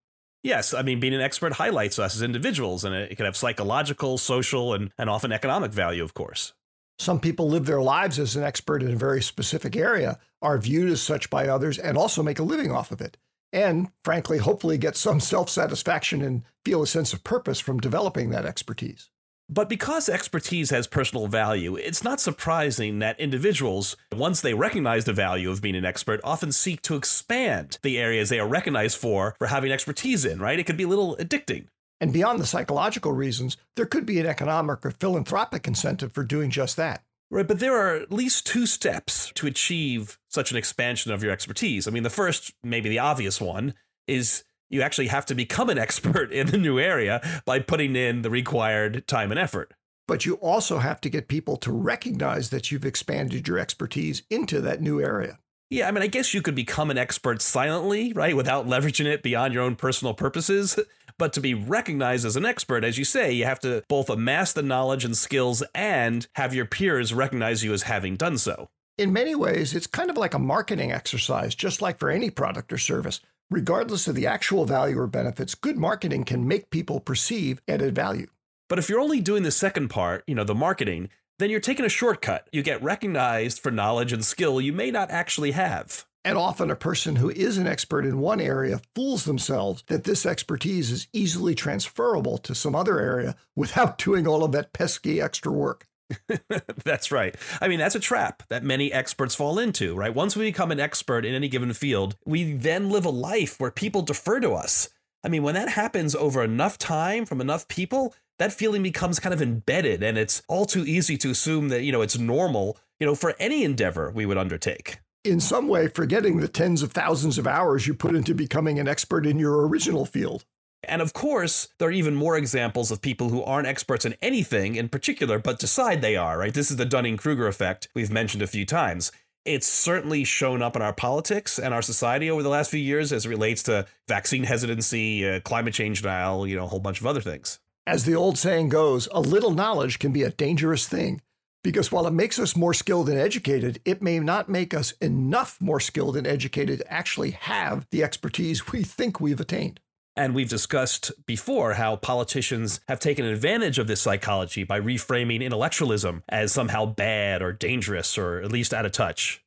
Yes, 0.43 0.73
I 0.73 0.81
mean, 0.83 0.99
being 0.99 1.13
an 1.13 1.21
expert 1.21 1.53
highlights 1.53 1.97
us 1.97 2.15
as 2.15 2.21
individuals, 2.21 2.83
and 2.83 2.93
it 2.93 3.15
can 3.15 3.25
have 3.25 3.37
psychological, 3.37 4.17
social, 4.17 4.73
and, 4.73 4.91
and 4.97 5.09
often 5.09 5.31
economic 5.31 5.71
value, 5.71 6.03
of 6.03 6.13
course. 6.13 6.53
Some 6.97 7.19
people 7.19 7.49
live 7.49 7.65
their 7.65 7.81
lives 7.81 8.19
as 8.19 8.35
an 8.35 8.43
expert 8.43 8.81
in 8.81 8.93
a 8.93 8.97
very 8.97 9.21
specific 9.21 9.75
area, 9.75 10.17
are 10.41 10.57
viewed 10.57 10.89
as 10.89 11.01
such 11.01 11.29
by 11.29 11.47
others, 11.47 11.77
and 11.77 11.97
also 11.97 12.23
make 12.23 12.39
a 12.39 12.43
living 12.43 12.71
off 12.71 12.91
of 12.91 13.01
it. 13.01 13.17
And 13.51 13.89
frankly, 14.03 14.37
hopefully 14.37 14.77
get 14.77 14.95
some 14.95 15.19
self 15.33 15.49
satisfaction 15.49 16.21
and 16.21 16.43
feel 16.63 16.81
a 16.81 16.87
sense 16.87 17.13
of 17.13 17.23
purpose 17.23 17.59
from 17.59 17.79
developing 17.79 18.29
that 18.29 18.45
expertise. 18.45 19.09
But 19.47 19.69
because 19.69 20.09
expertise 20.09 20.71
has 20.71 20.87
personal 20.87 21.27
value, 21.27 21.75
it's 21.75 22.03
not 22.03 22.19
surprising 22.19 22.97
that 22.99 23.19
individuals, 23.19 23.95
once 24.11 24.41
they 24.41 24.55
recognize 24.55 25.05
the 25.05 25.13
value 25.13 25.51
of 25.51 25.61
being 25.61 25.75
an 25.75 25.85
expert, 25.85 26.19
often 26.23 26.51
seek 26.51 26.81
to 26.83 26.95
expand 26.95 27.77
the 27.83 27.99
areas 27.99 28.29
they 28.29 28.39
are 28.39 28.47
recognized 28.47 28.97
for 28.97 29.35
for 29.37 29.47
having 29.47 29.71
expertise 29.71 30.25
in, 30.25 30.39
right? 30.39 30.57
It 30.57 30.63
could 30.65 30.77
be 30.77 30.83
a 30.83 30.87
little 30.87 31.15
addicting. 31.17 31.67
And 32.01 32.11
beyond 32.11 32.39
the 32.39 32.45
psychological 32.45 33.13
reasons, 33.13 33.57
there 33.75 33.85
could 33.85 34.05
be 34.05 34.19
an 34.19 34.25
economic 34.25 34.85
or 34.85 34.91
philanthropic 34.91 35.67
incentive 35.67 36.11
for 36.11 36.23
doing 36.23 36.49
just 36.49 36.75
that. 36.77 37.03
Right, 37.31 37.47
but 37.47 37.59
there 37.59 37.75
are 37.75 37.95
at 37.95 38.11
least 38.11 38.45
two 38.45 38.67
steps 38.67 39.31
to 39.35 39.47
achieve 39.47 40.19
such 40.29 40.51
an 40.51 40.57
expansion 40.57 41.11
of 41.11 41.23
your 41.23 41.31
expertise. 41.31 41.87
I 41.87 41.91
mean, 41.91 42.03
the 42.03 42.09
first, 42.09 42.53
maybe 42.63 42.87
the 42.87 42.99
obvious 42.99 43.41
one, 43.41 43.73
is 44.07 44.43
you 44.69 44.81
actually 44.81 45.07
have 45.07 45.25
to 45.27 45.35
become 45.35 45.69
an 45.69 45.77
expert 45.79 46.31
in 46.31 46.47
the 46.47 46.57
new 46.57 46.79
area 46.79 47.21
by 47.45 47.59
putting 47.59 47.95
in 47.95 48.21
the 48.21 48.29
required 48.29 49.07
time 49.07 49.31
and 49.31 49.39
effort. 49.39 49.73
But 50.07 50.25
you 50.25 50.35
also 50.35 50.77
have 50.77 51.01
to 51.01 51.09
get 51.09 51.27
people 51.27 51.57
to 51.57 51.71
recognize 51.71 52.51
that 52.51 52.71
you've 52.71 52.85
expanded 52.85 53.47
your 53.47 53.57
expertise 53.57 54.21
into 54.29 54.61
that 54.61 54.81
new 54.81 55.01
area. 55.01 55.39
Yeah, 55.71 55.87
I 55.87 55.91
mean, 55.91 56.03
I 56.03 56.07
guess 56.07 56.33
you 56.33 56.43
could 56.43 56.53
become 56.53 56.91
an 56.91 56.97
expert 56.97 57.41
silently, 57.41 58.13
right, 58.13 58.35
without 58.35 58.67
leveraging 58.67 59.05
it 59.05 59.23
beyond 59.23 59.51
your 59.51 59.63
own 59.63 59.75
personal 59.75 60.13
purposes. 60.13 60.77
But 61.17 61.31
to 61.33 61.41
be 61.41 61.53
recognized 61.53 62.25
as 62.25 62.35
an 62.35 62.45
expert, 62.45 62.83
as 62.83 62.97
you 62.97 63.05
say, 63.05 63.31
you 63.31 63.45
have 63.45 63.59
to 63.61 63.83
both 63.87 64.09
amass 64.09 64.51
the 64.51 64.61
knowledge 64.61 65.05
and 65.05 65.15
skills 65.15 65.63
and 65.73 66.27
have 66.35 66.53
your 66.53 66.65
peers 66.65 67.13
recognize 67.13 67.63
you 67.63 67.73
as 67.73 67.83
having 67.83 68.17
done 68.17 68.37
so. 68.37 68.67
In 68.97 69.13
many 69.13 69.35
ways, 69.35 69.73
it's 69.73 69.87
kind 69.87 70.09
of 70.09 70.17
like 70.17 70.33
a 70.33 70.39
marketing 70.39 70.91
exercise, 70.91 71.55
just 71.55 71.81
like 71.81 71.99
for 71.99 72.09
any 72.09 72.29
product 72.29 72.71
or 72.71 72.77
service. 72.77 73.21
Regardless 73.49 74.07
of 74.07 74.15
the 74.15 74.27
actual 74.27 74.65
value 74.65 74.97
or 74.97 75.07
benefits, 75.07 75.55
good 75.55 75.77
marketing 75.77 76.23
can 76.23 76.47
make 76.47 76.69
people 76.69 76.99
perceive 76.99 77.61
added 77.67 77.93
value. 77.93 78.27
But 78.67 78.79
if 78.79 78.89
you're 78.89 78.99
only 78.99 79.21
doing 79.21 79.43
the 79.43 79.51
second 79.51 79.89
part, 79.89 80.23
you 80.27 80.35
know, 80.35 80.43
the 80.43 80.55
marketing, 80.55 81.09
then 81.39 81.49
you're 81.49 81.59
taking 81.59 81.85
a 81.85 81.89
shortcut. 81.89 82.47
You 82.51 82.63
get 82.63 82.81
recognized 82.81 83.59
for 83.59 83.71
knowledge 83.71 84.11
and 84.11 84.25
skill 84.25 84.59
you 84.59 84.73
may 84.73 84.91
not 84.91 85.11
actually 85.11 85.51
have. 85.51 86.05
And 86.25 86.39
often 86.39 86.71
a 86.71 86.75
person 86.75 87.17
who 87.17 87.29
is 87.29 87.59
an 87.59 87.67
expert 87.67 88.03
in 88.03 88.17
one 88.17 88.41
area 88.41 88.81
fools 88.95 89.25
themselves 89.25 89.83
that 89.89 90.05
this 90.05 90.25
expertise 90.25 90.91
is 90.91 91.07
easily 91.13 91.53
transferable 91.53 92.39
to 92.39 92.55
some 92.55 92.73
other 92.73 92.99
area 92.99 93.35
without 93.55 93.97
doing 94.03 94.25
all 94.25 94.43
of 94.43 94.51
that 94.53 94.73
pesky 94.73 95.21
extra 95.21 95.51
work. 95.51 95.85
that's 96.83 97.11
right. 97.11 97.35
I 97.61 97.67
mean, 97.67 97.77
that's 97.77 97.93
a 97.93 97.99
trap 97.99 98.41
that 98.49 98.63
many 98.63 98.91
experts 98.91 99.35
fall 99.35 99.59
into, 99.59 99.95
right? 99.95 100.15
Once 100.15 100.35
we 100.35 100.45
become 100.45 100.71
an 100.71 100.79
expert 100.79 101.25
in 101.25 101.35
any 101.35 101.47
given 101.47 101.73
field, 101.73 102.15
we 102.25 102.53
then 102.53 102.89
live 102.89 103.05
a 103.05 103.11
life 103.11 103.59
where 103.59 103.69
people 103.71 104.01
defer 104.01 104.39
to 104.39 104.53
us. 104.53 104.89
I 105.23 105.29
mean, 105.29 105.43
when 105.43 105.53
that 105.53 105.69
happens 105.69 106.15
over 106.15 106.43
enough 106.43 106.79
time 106.79 107.27
from 107.27 107.39
enough 107.39 107.67
people, 107.67 108.15
that 108.39 108.51
feeling 108.51 108.81
becomes 108.81 109.19
kind 109.19 109.33
of 109.33 109.43
embedded 109.43 110.01
and 110.01 110.17
it's 110.17 110.41
all 110.47 110.65
too 110.65 110.85
easy 110.85 111.17
to 111.17 111.29
assume 111.29 111.69
that, 111.69 111.83
you 111.83 111.91
know, 111.91 112.01
it's 112.01 112.17
normal, 112.17 112.79
you 112.99 113.05
know, 113.05 113.13
for 113.13 113.35
any 113.39 113.63
endeavor 113.63 114.09
we 114.09 114.25
would 114.25 114.39
undertake. 114.39 114.97
In 115.25 115.39
some 115.39 115.67
way, 115.67 115.87
forgetting 115.87 116.37
the 116.37 116.47
tens 116.47 116.83
of 116.83 116.91
thousands 116.91 117.39
of 117.39 117.47
hours 117.47 117.87
you 117.87 117.95
put 117.95 118.13
into 118.13 118.35
becoming 118.35 118.77
an 118.77 118.87
expert 118.87 119.25
in 119.25 119.39
your 119.39 119.67
original 119.67 120.05
field. 120.05 120.45
And 120.83 121.01
of 121.01 121.13
course, 121.13 121.67
there 121.79 121.87
are 121.87 121.91
even 121.91 122.13
more 122.13 122.37
examples 122.37 122.91
of 122.91 123.01
people 123.01 123.29
who 123.29 123.43
aren't 123.43 123.67
experts 123.67 124.05
in 124.05 124.15
anything 124.21 124.75
in 124.75 124.87
particular, 124.87 125.39
but 125.39 125.57
decide 125.57 126.03
they 126.03 126.15
are, 126.15 126.37
right? 126.37 126.53
This 126.53 126.69
is 126.69 126.77
the 126.77 126.85
Dunning 126.85 127.17
Kruger 127.17 127.47
effect 127.47 127.87
we've 127.95 128.11
mentioned 128.11 128.43
a 128.43 128.47
few 128.47 128.67
times. 128.67 129.11
It's 129.45 129.65
certainly 129.65 130.25
shown 130.25 130.61
up 130.61 130.75
in 130.75 130.83
our 130.83 130.93
politics 130.93 131.57
and 131.57 131.73
our 131.73 131.81
society 131.81 132.29
over 132.29 132.43
the 132.43 132.49
last 132.49 132.69
few 132.69 132.79
years 132.79 133.11
as 133.11 133.25
it 133.25 133.29
relates 133.29 133.63
to 133.63 133.87
vaccine 134.07 134.43
hesitancy, 134.43 135.27
uh, 135.27 135.39
climate 135.39 135.73
change 135.73 136.03
denial, 136.03 136.45
you 136.45 136.55
know, 136.55 136.65
a 136.65 136.67
whole 136.67 136.79
bunch 136.79 137.01
of 137.01 137.07
other 137.07 137.21
things. 137.21 137.59
As 137.87 138.05
the 138.05 138.13
old 138.15 138.37
saying 138.37 138.69
goes, 138.69 139.07
a 139.11 139.21
little 139.21 139.51
knowledge 139.51 139.97
can 139.97 140.11
be 140.11 140.21
a 140.21 140.29
dangerous 140.29 140.87
thing 140.87 141.21
because 141.65 141.91
while 141.91 142.05
it 142.05 142.13
makes 142.13 142.37
us 142.37 142.55
more 142.55 142.75
skilled 142.75 143.09
and 143.09 143.17
educated, 143.17 143.81
it 143.85 143.99
may 143.99 144.19
not 144.19 144.47
make 144.47 144.71
us 144.71 144.91
enough 145.01 145.57
more 145.59 145.79
skilled 145.79 146.15
and 146.15 146.27
educated 146.27 146.77
to 146.77 146.93
actually 146.93 147.31
have 147.31 147.87
the 147.89 148.03
expertise 148.03 148.71
we 148.71 148.83
think 148.83 149.19
we've 149.19 149.39
attained. 149.39 149.79
And 150.15 150.35
we've 150.35 150.47
discussed 150.47 151.11
before 151.25 151.73
how 151.73 151.95
politicians 151.95 152.81
have 152.87 152.99
taken 152.99 153.25
advantage 153.25 153.79
of 153.79 153.87
this 153.87 153.99
psychology 153.99 154.63
by 154.63 154.79
reframing 154.79 155.41
intellectualism 155.41 156.21
as 156.29 156.51
somehow 156.51 156.85
bad 156.85 157.41
or 157.41 157.51
dangerous 157.51 158.15
or 158.15 158.41
at 158.41 158.51
least 158.51 158.71
out 158.71 158.85
of 158.85 158.91
touch. 158.91 159.43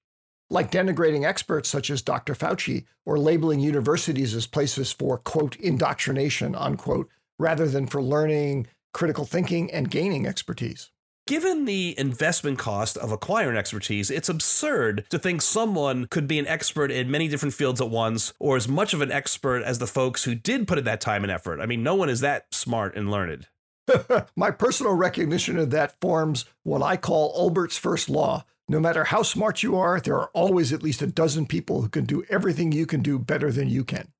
like 0.50 0.72
denigrating 0.72 1.24
experts 1.24 1.68
such 1.68 1.88
as 1.88 2.02
Dr. 2.02 2.34
Fauci 2.34 2.84
or 3.06 3.16
labeling 3.16 3.60
universities 3.60 4.34
as 4.34 4.48
places 4.48 4.90
for, 4.90 5.18
quote, 5.18 5.54
indoctrination, 5.56 6.56
unquote, 6.56 7.08
rather 7.38 7.68
than 7.68 7.86
for 7.86 8.02
learning, 8.02 8.66
critical 8.92 9.24
thinking, 9.24 9.70
and 9.70 9.88
gaining 9.88 10.26
expertise. 10.26 10.90
Given 11.28 11.66
the 11.66 11.94
investment 11.98 12.58
cost 12.58 12.96
of 12.96 13.12
acquiring 13.12 13.58
expertise, 13.58 14.10
it's 14.10 14.30
absurd 14.30 15.04
to 15.10 15.18
think 15.18 15.42
someone 15.42 16.06
could 16.06 16.26
be 16.26 16.38
an 16.38 16.46
expert 16.46 16.90
in 16.90 17.10
many 17.10 17.28
different 17.28 17.52
fields 17.52 17.82
at 17.82 17.90
once, 17.90 18.32
or 18.40 18.56
as 18.56 18.66
much 18.66 18.94
of 18.94 19.02
an 19.02 19.12
expert 19.12 19.62
as 19.62 19.78
the 19.78 19.86
folks 19.86 20.24
who 20.24 20.34
did 20.34 20.66
put 20.66 20.78
in 20.78 20.84
that 20.84 21.02
time 21.02 21.24
and 21.24 21.30
effort. 21.30 21.60
I 21.60 21.66
mean, 21.66 21.82
no 21.82 21.94
one 21.94 22.08
is 22.08 22.20
that 22.20 22.46
smart 22.54 22.96
and 22.96 23.10
learned. 23.10 23.46
My 24.36 24.50
personal 24.50 24.94
recognition 24.94 25.58
of 25.58 25.68
that 25.68 26.00
forms 26.00 26.46
what 26.62 26.80
I 26.80 26.96
call 26.96 27.34
Olbert's 27.36 27.76
first 27.76 28.08
law. 28.08 28.46
No 28.66 28.80
matter 28.80 29.04
how 29.04 29.22
smart 29.22 29.62
you 29.62 29.76
are, 29.76 30.00
there 30.00 30.16
are 30.18 30.30
always 30.32 30.72
at 30.72 30.82
least 30.82 31.02
a 31.02 31.06
dozen 31.06 31.44
people 31.44 31.82
who 31.82 31.90
can 31.90 32.06
do 32.06 32.24
everything 32.30 32.72
you 32.72 32.86
can 32.86 33.02
do 33.02 33.18
better 33.18 33.52
than 33.52 33.68
you 33.68 33.84
can. 33.84 34.12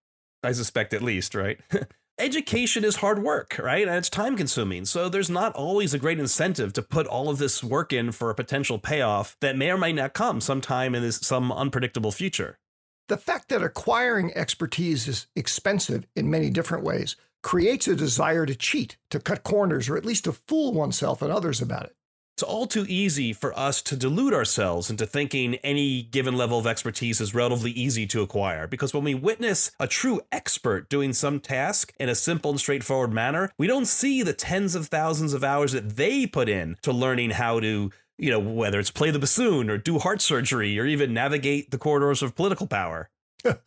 I 0.42 0.52
suspect 0.52 0.92
at 0.92 1.00
least, 1.00 1.34
right? 1.34 1.58
education 2.18 2.84
is 2.84 2.96
hard 2.96 3.22
work, 3.22 3.58
right? 3.58 3.87
And 3.87 3.96
it's 3.96 4.10
time 4.10 4.37
consuming. 4.37 4.84
So 4.84 5.08
there's 5.08 5.30
not 5.30 5.54
always 5.54 5.94
a 5.94 5.98
great 5.98 6.18
incentive 6.18 6.72
to 6.75 6.82
put 6.82 7.06
all 7.06 7.30
of 7.30 7.38
this 7.38 7.62
work 7.62 7.92
in 7.92 8.12
for 8.12 8.30
a 8.30 8.34
potential 8.34 8.78
payoff 8.78 9.37
that 9.40 9.56
may 9.56 9.70
or 9.70 9.78
may 9.78 9.92
not 9.92 10.14
come 10.14 10.40
sometime 10.40 10.94
in 10.94 11.02
this, 11.02 11.16
some 11.16 11.52
unpredictable 11.52 12.12
future. 12.12 12.58
The 13.08 13.16
fact 13.16 13.48
that 13.48 13.62
acquiring 13.62 14.37
expertise 14.37 15.08
is 15.08 15.26
expensive 15.34 16.06
in 16.14 16.30
many 16.30 16.50
different 16.50 16.84
ways 16.84 17.16
creates 17.42 17.88
a 17.88 17.94
desire 17.96 18.44
to 18.44 18.54
cheat, 18.54 18.96
to 19.10 19.20
cut 19.20 19.44
corners, 19.44 19.88
or 19.88 19.96
at 19.96 20.04
least 20.04 20.25
to 20.25 20.32
fool 20.32 20.72
oneself 20.75 21.22
and 21.22 21.32
others 21.32 21.62
about 21.62 21.87
it. 21.87 21.94
It's 22.38 22.45
all 22.45 22.68
too 22.68 22.87
easy 22.88 23.33
for 23.33 23.52
us 23.59 23.83
to 23.83 23.97
delude 23.97 24.33
ourselves 24.33 24.90
into 24.90 25.07
thinking 25.07 25.57
any 25.57 26.04
given 26.04 26.37
level 26.37 26.57
of 26.57 26.68
expertise 26.68 27.21
is 27.21 27.35
relatively 27.35 27.73
easy 27.73 28.07
to 28.07 28.23
acquire. 28.23 28.68
Because 28.68 28.95
when 28.95 29.02
we 29.02 29.12
witness 29.12 29.73
a 29.80 29.88
true 29.88 30.21
expert 30.30 30.88
doing 30.88 31.12
some 31.12 31.40
task 31.40 31.92
in 31.99 32.09
a 32.09 32.14
simple 32.14 32.52
and 32.52 32.61
straightforward 32.61 33.12
manner, 33.12 33.50
we 33.59 33.66
don't 33.66 33.87
see 33.87 34.23
the 34.23 34.33
tens 34.33 34.76
of 34.76 34.87
thousands 34.87 35.35
of 35.35 35.42
hours 35.42 35.73
that 35.73 35.97
they 35.97 36.28
put 36.28 36.49
in 36.49 36.76
to 36.83 36.92
learning 36.92 37.30
how 37.30 37.59
to, 37.59 37.90
you 38.18 38.30
know, 38.30 38.38
whether 38.38 38.78
it's 38.78 38.92
play 38.92 39.11
the 39.11 39.18
bassoon 39.18 39.68
or 39.68 39.76
do 39.76 39.99
heart 39.99 40.21
surgery 40.21 40.78
or 40.78 40.87
even 40.87 41.12
navigate 41.12 41.73
the 41.73 41.76
corridors 41.76 42.23
of 42.23 42.37
political 42.37 42.68
power. 42.68 43.11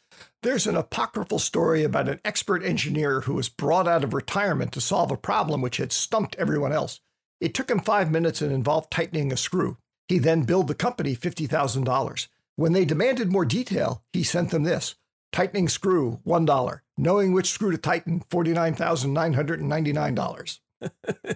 There's 0.44 0.66
an 0.66 0.78
apocryphal 0.78 1.40
story 1.40 1.84
about 1.84 2.08
an 2.08 2.22
expert 2.24 2.64
engineer 2.64 3.20
who 3.20 3.34
was 3.34 3.50
brought 3.50 3.90
out 3.90 4.06
of 4.06 4.14
retirement 4.14 4.72
to 4.72 4.80
solve 4.80 5.12
a 5.12 5.18
problem 5.18 5.62
which 5.62 5.76
had 5.76 5.92
stumped 5.92 6.38
everyone 6.38 6.72
else. 6.72 7.02
It 7.42 7.54
took 7.56 7.72
him 7.72 7.80
five 7.80 8.12
minutes 8.12 8.44
and 8.44 8.54
involved 8.54 8.92
tightening 8.92 9.34
a 9.34 9.38
screw. 9.38 9.78
He 10.08 10.20
then 10.20 10.44
billed 10.44 10.68
the 10.68 10.76
company 10.76 11.16
$50,000. 11.16 12.28
When 12.56 12.74
they 12.74 12.86
demanded 12.86 13.32
more 13.32 13.46
detail, 13.46 14.04
he 14.14 14.22
sent 14.24 14.52
them 14.52 14.62
this 14.64 14.94
tightening 15.32 15.68
screw, 15.68 16.20
$1. 16.26 16.80
Knowing 16.98 17.34
which 17.34 17.50
screw 17.50 17.72
to 17.72 17.78
tighten, 17.78 18.24
$49,999. 18.30 20.60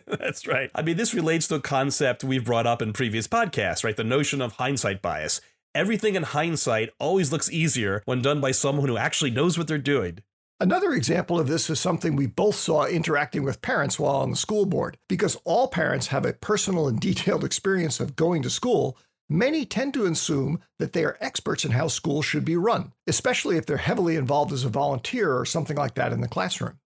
That's 0.08 0.48
right. 0.48 0.72
I 0.76 0.82
mean, 0.82 0.98
this 0.98 1.14
relates 1.14 1.48
to 1.48 1.56
a 1.56 1.62
concept 1.62 2.24
we've 2.24 2.46
brought 2.46 2.68
up 2.68 2.82
in 2.82 2.94
previous 2.94 3.28
podcasts, 3.28 3.84
right? 3.84 3.98
The 3.98 4.04
notion 4.04 4.42
of 4.42 4.54
hindsight 4.54 5.02
bias. 5.02 5.42
Everything 5.74 6.16
in 6.16 6.24
hindsight 6.24 6.92
always 7.00 7.32
looks 7.32 7.52
easier 7.52 8.02
when 8.06 8.22
done 8.22 8.42
by 8.42 8.52
someone 8.52 8.88
who 8.88 8.98
actually 8.98 9.32
knows 9.32 9.58
what 9.58 9.68
they're 9.68 9.78
doing. 9.78 10.20
Another 10.62 10.94
example 10.94 11.38
of 11.38 11.48
this 11.48 11.70
is 11.70 11.82
something 11.82 12.16
we 12.16 12.28
both 12.28 12.56
saw 12.56 12.86
interacting 12.86 13.44
with 13.44 13.62
parents 13.62 14.00
while 14.00 14.16
on 14.16 14.30
the 14.30 14.38
school 14.38 14.66
board. 14.66 14.98
Because 15.10 15.36
all 15.44 15.68
parents 15.68 16.08
have 16.08 16.26
a 16.26 16.32
personal 16.32 16.88
and 16.88 16.98
detailed 16.98 17.44
experience 17.44 18.00
of 18.00 18.16
going 18.16 18.42
to 18.42 18.50
school, 18.50 18.98
many 19.28 19.66
tend 19.66 19.94
to 19.96 20.06
assume 20.06 20.62
that 20.80 20.94
they 20.94 21.04
are 21.04 21.18
experts 21.20 21.66
in 21.66 21.72
how 21.72 21.90
schools 21.90 22.24
should 22.24 22.46
be 22.46 22.56
run, 22.56 22.94
especially 23.06 23.58
if 23.58 23.66
they're 23.66 23.76
heavily 23.76 24.16
involved 24.16 24.54
as 24.54 24.64
a 24.64 24.70
volunteer 24.70 25.38
or 25.38 25.46
something 25.46 25.76
like 25.76 25.96
that 25.96 26.14
in 26.14 26.22
the 26.22 26.28
classroom. 26.28 26.80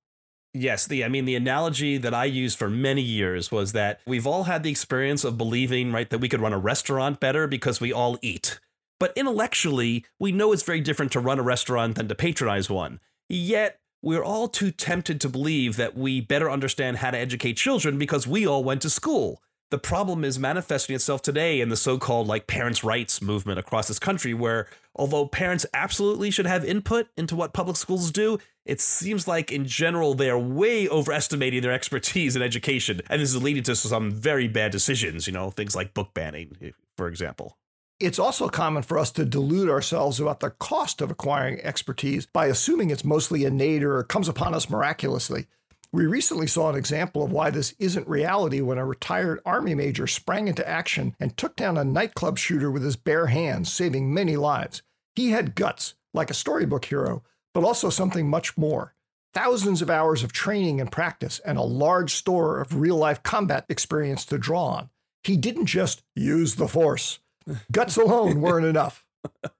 Yes, 0.51 0.87
the 0.87 1.05
I 1.05 1.09
mean 1.09 1.25
the 1.25 1.35
analogy 1.35 1.99
that 1.99 2.13
I 2.13 2.25
used 2.25 2.57
for 2.57 2.71
many 2.71 3.03
years 3.03 3.51
was 3.51 3.73
that 3.73 4.01
we've 4.07 4.25
all 4.25 4.45
had 4.45 4.63
the 4.63 4.71
experience 4.71 5.23
of 5.23 5.37
believing, 5.37 5.91
right, 5.91 6.09
that 6.09 6.17
we 6.17 6.27
could 6.27 6.41
run 6.41 6.53
a 6.53 6.57
restaurant 6.57 7.19
better 7.19 7.45
because 7.45 7.79
we 7.79 7.93
all 7.93 8.17
eat. 8.23 8.59
But 8.99 9.13
intellectually, 9.15 10.05
we 10.19 10.31
know 10.31 10.51
it's 10.53 10.63
very 10.63 10.81
different 10.81 11.11
to 11.11 11.19
run 11.19 11.37
a 11.37 11.43
restaurant 11.43 11.97
than 11.97 12.07
to 12.07 12.15
patronize 12.15 12.67
one. 12.67 12.99
Yet, 13.29 13.79
we're 14.01 14.23
all 14.23 14.47
too 14.47 14.71
tempted 14.71 15.21
to 15.21 15.29
believe 15.29 15.75
that 15.75 15.95
we 15.95 16.19
better 16.19 16.49
understand 16.49 16.97
how 16.97 17.11
to 17.11 17.17
educate 17.17 17.53
children 17.53 17.97
because 17.97 18.25
we 18.25 18.47
all 18.47 18.63
went 18.63 18.81
to 18.81 18.89
school. 18.89 19.41
The 19.71 19.77
problem 19.77 20.23
is 20.23 20.39
manifesting 20.39 20.95
itself 20.95 21.21
today 21.21 21.61
in 21.61 21.69
the 21.69 21.77
so 21.77 21.99
called 21.99 22.25
like 22.25 22.47
parents' 22.47 22.83
rights 22.83 23.21
movement 23.21 23.59
across 23.59 23.87
this 23.87 23.99
country, 23.99 24.33
where 24.33 24.67
although 24.95 25.27
parents 25.27 25.65
absolutely 25.75 26.31
should 26.31 26.47
have 26.47 26.65
input 26.65 27.07
into 27.15 27.35
what 27.35 27.53
public 27.53 27.77
schools 27.77 28.09
do, 28.09 28.39
it 28.65 28.81
seems 28.81 29.27
like 29.27 29.51
in 29.51 29.65
general 29.65 30.15
they 30.15 30.29
are 30.29 30.39
way 30.39 30.89
overestimating 30.89 31.61
their 31.61 31.71
expertise 31.71 32.35
in 32.35 32.41
education. 32.41 33.01
And 33.11 33.21
this 33.21 33.29
is 33.29 33.43
leading 33.43 33.63
to 33.63 33.75
some 33.75 34.09
very 34.11 34.47
bad 34.47 34.71
decisions, 34.71 35.27
you 35.27 35.33
know, 35.33 35.51
things 35.51 35.75
like 35.75 35.93
book 35.93 36.15
banning, 36.15 36.57
eh, 36.61 36.71
for 36.97 37.07
example. 37.07 37.55
It's 37.99 38.19
also 38.19 38.47
common 38.47 38.83
for 38.83 38.97
us 38.97 39.11
to 39.11 39.25
delude 39.25 39.69
ourselves 39.69 40.21
about 40.21 40.39
the 40.39 40.51
cost 40.51 41.01
of 41.01 41.11
acquiring 41.11 41.59
expertise 41.59 42.25
by 42.25 42.45
assuming 42.45 42.91
it's 42.91 43.03
mostly 43.03 43.43
innate 43.43 43.83
or 43.83 44.01
comes 44.03 44.29
upon 44.29 44.53
us 44.53 44.69
miraculously. 44.69 45.47
We 45.91 46.05
recently 46.05 46.47
saw 46.47 46.69
an 46.69 46.77
example 46.77 47.23
of 47.23 47.33
why 47.33 47.49
this 47.49 47.75
isn't 47.77 48.07
reality 48.07 48.61
when 48.61 48.77
a 48.77 48.85
retired 48.85 49.41
Army 49.45 49.75
major 49.75 50.07
sprang 50.07 50.47
into 50.47 50.65
action 50.65 51.13
and 51.19 51.35
took 51.35 51.57
down 51.57 51.77
a 51.77 51.83
nightclub 51.83 52.37
shooter 52.37 52.71
with 52.71 52.83
his 52.83 52.95
bare 52.95 53.25
hands, 53.25 53.69
saving 53.69 54.13
many 54.13 54.37
lives. 54.37 54.81
He 55.15 55.31
had 55.31 55.55
guts, 55.55 55.95
like 56.13 56.29
a 56.29 56.35
storybook 56.35 56.85
hero, 56.85 57.23
but 57.53 57.65
also 57.65 57.89
something 57.89 58.29
much 58.29 58.57
more 58.57 58.93
thousands 59.33 59.81
of 59.81 59.89
hours 59.89 60.23
of 60.23 60.31
training 60.31 60.81
and 60.81 60.91
practice, 60.91 61.39
and 61.45 61.57
a 61.57 61.63
large 61.63 62.13
store 62.13 62.59
of 62.59 62.79
real 62.79 62.97
life 62.97 63.21
combat 63.23 63.65
experience 63.69 64.25
to 64.25 64.37
draw 64.37 64.65
on. 64.65 64.89
He 65.23 65.37
didn't 65.37 65.67
just 65.67 66.01
use 66.15 66.55
the 66.55 66.67
Force. 66.67 67.19
Guts 67.71 67.97
alone 67.97 68.41
weren't 68.41 68.65
enough. 68.65 69.05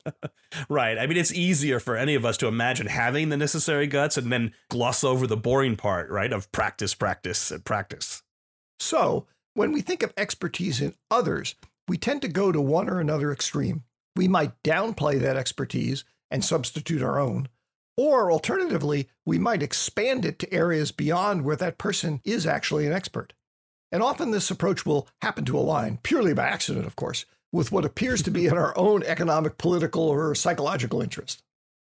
right. 0.70 0.98
I 0.98 1.06
mean, 1.08 1.18
it's 1.18 1.34
easier 1.34 1.80
for 1.80 1.96
any 1.96 2.16
of 2.16 2.26
us 2.26 2.38
to 2.38 2.48
imagine 2.48 2.88
having 2.88 3.30
the 3.30 3.38
necessary 3.38 3.88
guts 3.88 4.18
and 4.18 4.32
then 4.32 4.54
gloss 4.70 5.04
over 5.04 5.28
the 5.28 5.38
boring 5.38 5.76
part, 5.76 6.10
right? 6.10 6.32
Of 6.32 6.52
practice, 6.52 6.96
practice, 6.96 7.52
and 7.52 7.64
practice. 7.66 8.24
So, 8.80 9.28
when 9.54 9.72
we 9.72 9.82
think 9.82 10.04
of 10.04 10.14
expertise 10.16 10.80
in 10.80 10.94
others, 11.12 11.56
we 11.88 11.98
tend 11.98 12.22
to 12.22 12.28
go 12.28 12.52
to 12.52 12.62
one 12.62 12.90
or 12.90 13.00
another 13.00 13.32
extreme. 13.32 13.84
We 14.16 14.28
might 14.28 14.62
downplay 14.64 15.20
that 15.20 15.36
expertise 15.36 16.06
and 16.32 16.46
substitute 16.46 17.02
our 17.02 17.20
own. 17.20 17.50
Or 17.98 18.32
alternatively, 18.32 19.10
we 19.26 19.38
might 19.38 19.62
expand 19.62 20.24
it 20.24 20.40
to 20.40 20.54
areas 20.54 20.94
beyond 20.94 21.44
where 21.44 21.58
that 21.58 21.78
person 21.78 22.22
is 22.24 22.48
actually 22.48 22.88
an 22.88 22.94
expert. 22.94 23.34
And 23.92 24.02
often 24.02 24.32
this 24.32 24.50
approach 24.52 24.86
will 24.86 25.08
happen 25.22 25.44
to 25.46 25.58
align, 25.58 26.00
purely 26.04 26.34
by 26.34 26.48
accident, 26.48 26.86
of 26.86 26.96
course, 26.96 27.26
with 27.52 27.72
what 27.72 27.86
appears 27.86 28.22
to 28.24 28.32
be 28.32 28.46
in 28.48 28.58
our 28.58 28.78
own 28.78 29.04
economic, 29.04 29.58
political, 29.58 30.04
or 30.04 30.36
psychological 30.36 31.02
interest. 31.02 31.44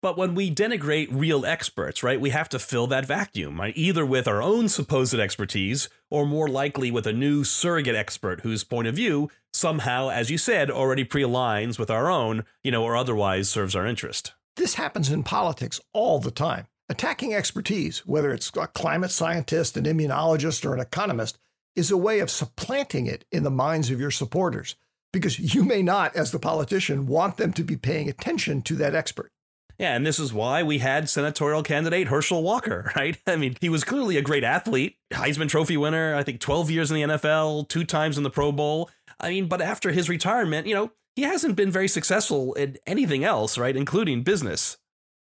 But 0.02 0.18
when 0.18 0.36
we 0.36 0.54
denigrate 0.54 1.08
real 1.10 1.48
experts, 1.48 2.04
right, 2.04 2.22
we 2.22 2.30
have 2.30 2.50
to 2.50 2.60
fill 2.60 2.86
that 2.88 3.08
vacuum, 3.08 3.60
right? 3.60 3.76
either 3.76 4.06
with 4.06 4.28
our 4.28 4.40
own 4.40 4.70
supposed 4.70 5.16
expertise 5.16 5.90
or 6.12 6.28
more 6.28 6.48
likely 6.48 6.92
with 6.92 7.08
a 7.08 7.14
new 7.14 7.44
surrogate 7.44 7.96
expert 7.96 8.42
whose 8.42 8.64
point 8.64 8.88
of 8.88 8.96
view 8.96 9.32
somehow, 9.52 10.10
as 10.10 10.30
you 10.30 10.38
said, 10.38 10.70
already 10.70 11.04
pre 11.04 11.24
aligns 11.24 11.80
with 11.80 11.90
our 11.90 12.12
own, 12.12 12.44
you 12.64 12.70
know, 12.70 12.84
or 12.84 12.96
otherwise 12.96 13.50
serves 13.50 13.76
our 13.76 13.88
interest. 13.88 14.34
This 14.58 14.76
happens 14.76 15.10
in 15.10 15.24
politics 15.24 15.82
all 15.92 16.20
the 16.20 16.30
time. 16.30 16.68
Attacking 16.88 17.34
expertise, 17.34 18.06
whether 18.06 18.32
it's 18.32 18.52
a 18.56 18.68
climate 18.68 19.10
scientist, 19.10 19.76
an 19.76 19.86
immunologist, 19.86 20.64
or 20.66 20.76
an 20.76 20.82
economist, 20.82 21.40
is 21.76 21.90
a 21.90 21.98
way 21.98 22.20
of 22.20 22.30
supplanting 22.30 23.08
it 23.08 23.26
in 23.32 23.42
the 23.42 23.50
minds 23.50 23.90
of 23.90 24.00
your 24.00 24.12
supporters 24.12 24.76
because 25.16 25.40
you 25.56 25.64
may 25.64 25.82
not, 25.82 26.14
as 26.14 26.32
the 26.32 26.40
politician, 26.40 27.08
want 27.08 27.38
them 27.38 27.54
to 27.54 27.64
be 27.64 27.78
paying 27.78 28.10
attention 28.10 28.62
to 28.62 28.76
that 28.76 28.94
expert. 28.94 29.32
Yeah, 29.80 29.96
and 29.96 30.06
this 30.06 30.20
is 30.20 30.34
why 30.34 30.62
we 30.62 30.80
had 30.80 31.08
senatorial 31.08 31.64
candidate 31.64 32.10
Herschel 32.10 32.44
Walker, 32.44 32.92
right? 32.98 33.18
I 33.26 33.38
mean, 33.38 33.56
he 33.62 33.70
was 33.70 33.86
clearly 33.86 34.18
a 34.18 34.22
great 34.22 34.44
athlete, 34.44 34.98
Heisman 35.14 35.48
Trophy 35.48 35.78
winner, 35.78 36.16
I 36.16 36.24
think 36.24 36.42
12 36.42 36.70
years 36.70 36.92
in 36.92 36.96
the 36.96 37.16
NFL, 37.16 37.70
two 37.70 37.86
times 37.86 38.18
in 38.18 38.24
the 38.24 38.30
Pro 38.30 38.52
Bowl. 38.52 38.90
I 39.18 39.30
mean, 39.30 39.48
but 39.48 39.62
after 39.62 39.94
his 39.94 40.10
retirement, 40.10 40.68
you 40.68 40.76
know, 40.76 40.92
he 41.16 41.22
hasn't 41.22 41.56
been 41.56 41.72
very 41.72 41.88
successful 41.88 42.54
in 42.56 42.78
anything 42.86 43.24
else, 43.24 43.58
right, 43.58 43.78
including 43.78 44.24
business. 44.24 44.76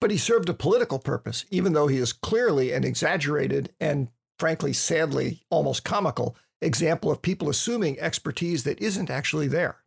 But 0.01 0.13
he 0.13 0.19
served 0.19 0.49
a 0.49 0.55
political 0.55 1.01
purpose, 1.01 1.47
even 1.51 1.73
though 1.73 1.89
he 1.89 1.97
is 1.97 2.13
clearly 2.13 2.71
an 2.71 2.85
exaggerated 2.85 3.73
and, 3.81 4.09
frankly, 4.39 4.73
sadly, 4.73 5.43
almost 5.51 5.83
comical 5.83 6.37
example 6.63 7.11
of 7.11 7.23
people 7.23 7.49
assuming 7.49 7.99
expertise 7.99 8.65
that 8.65 8.81
isn't 8.81 9.11
actually 9.11 9.49
there. 9.49 9.80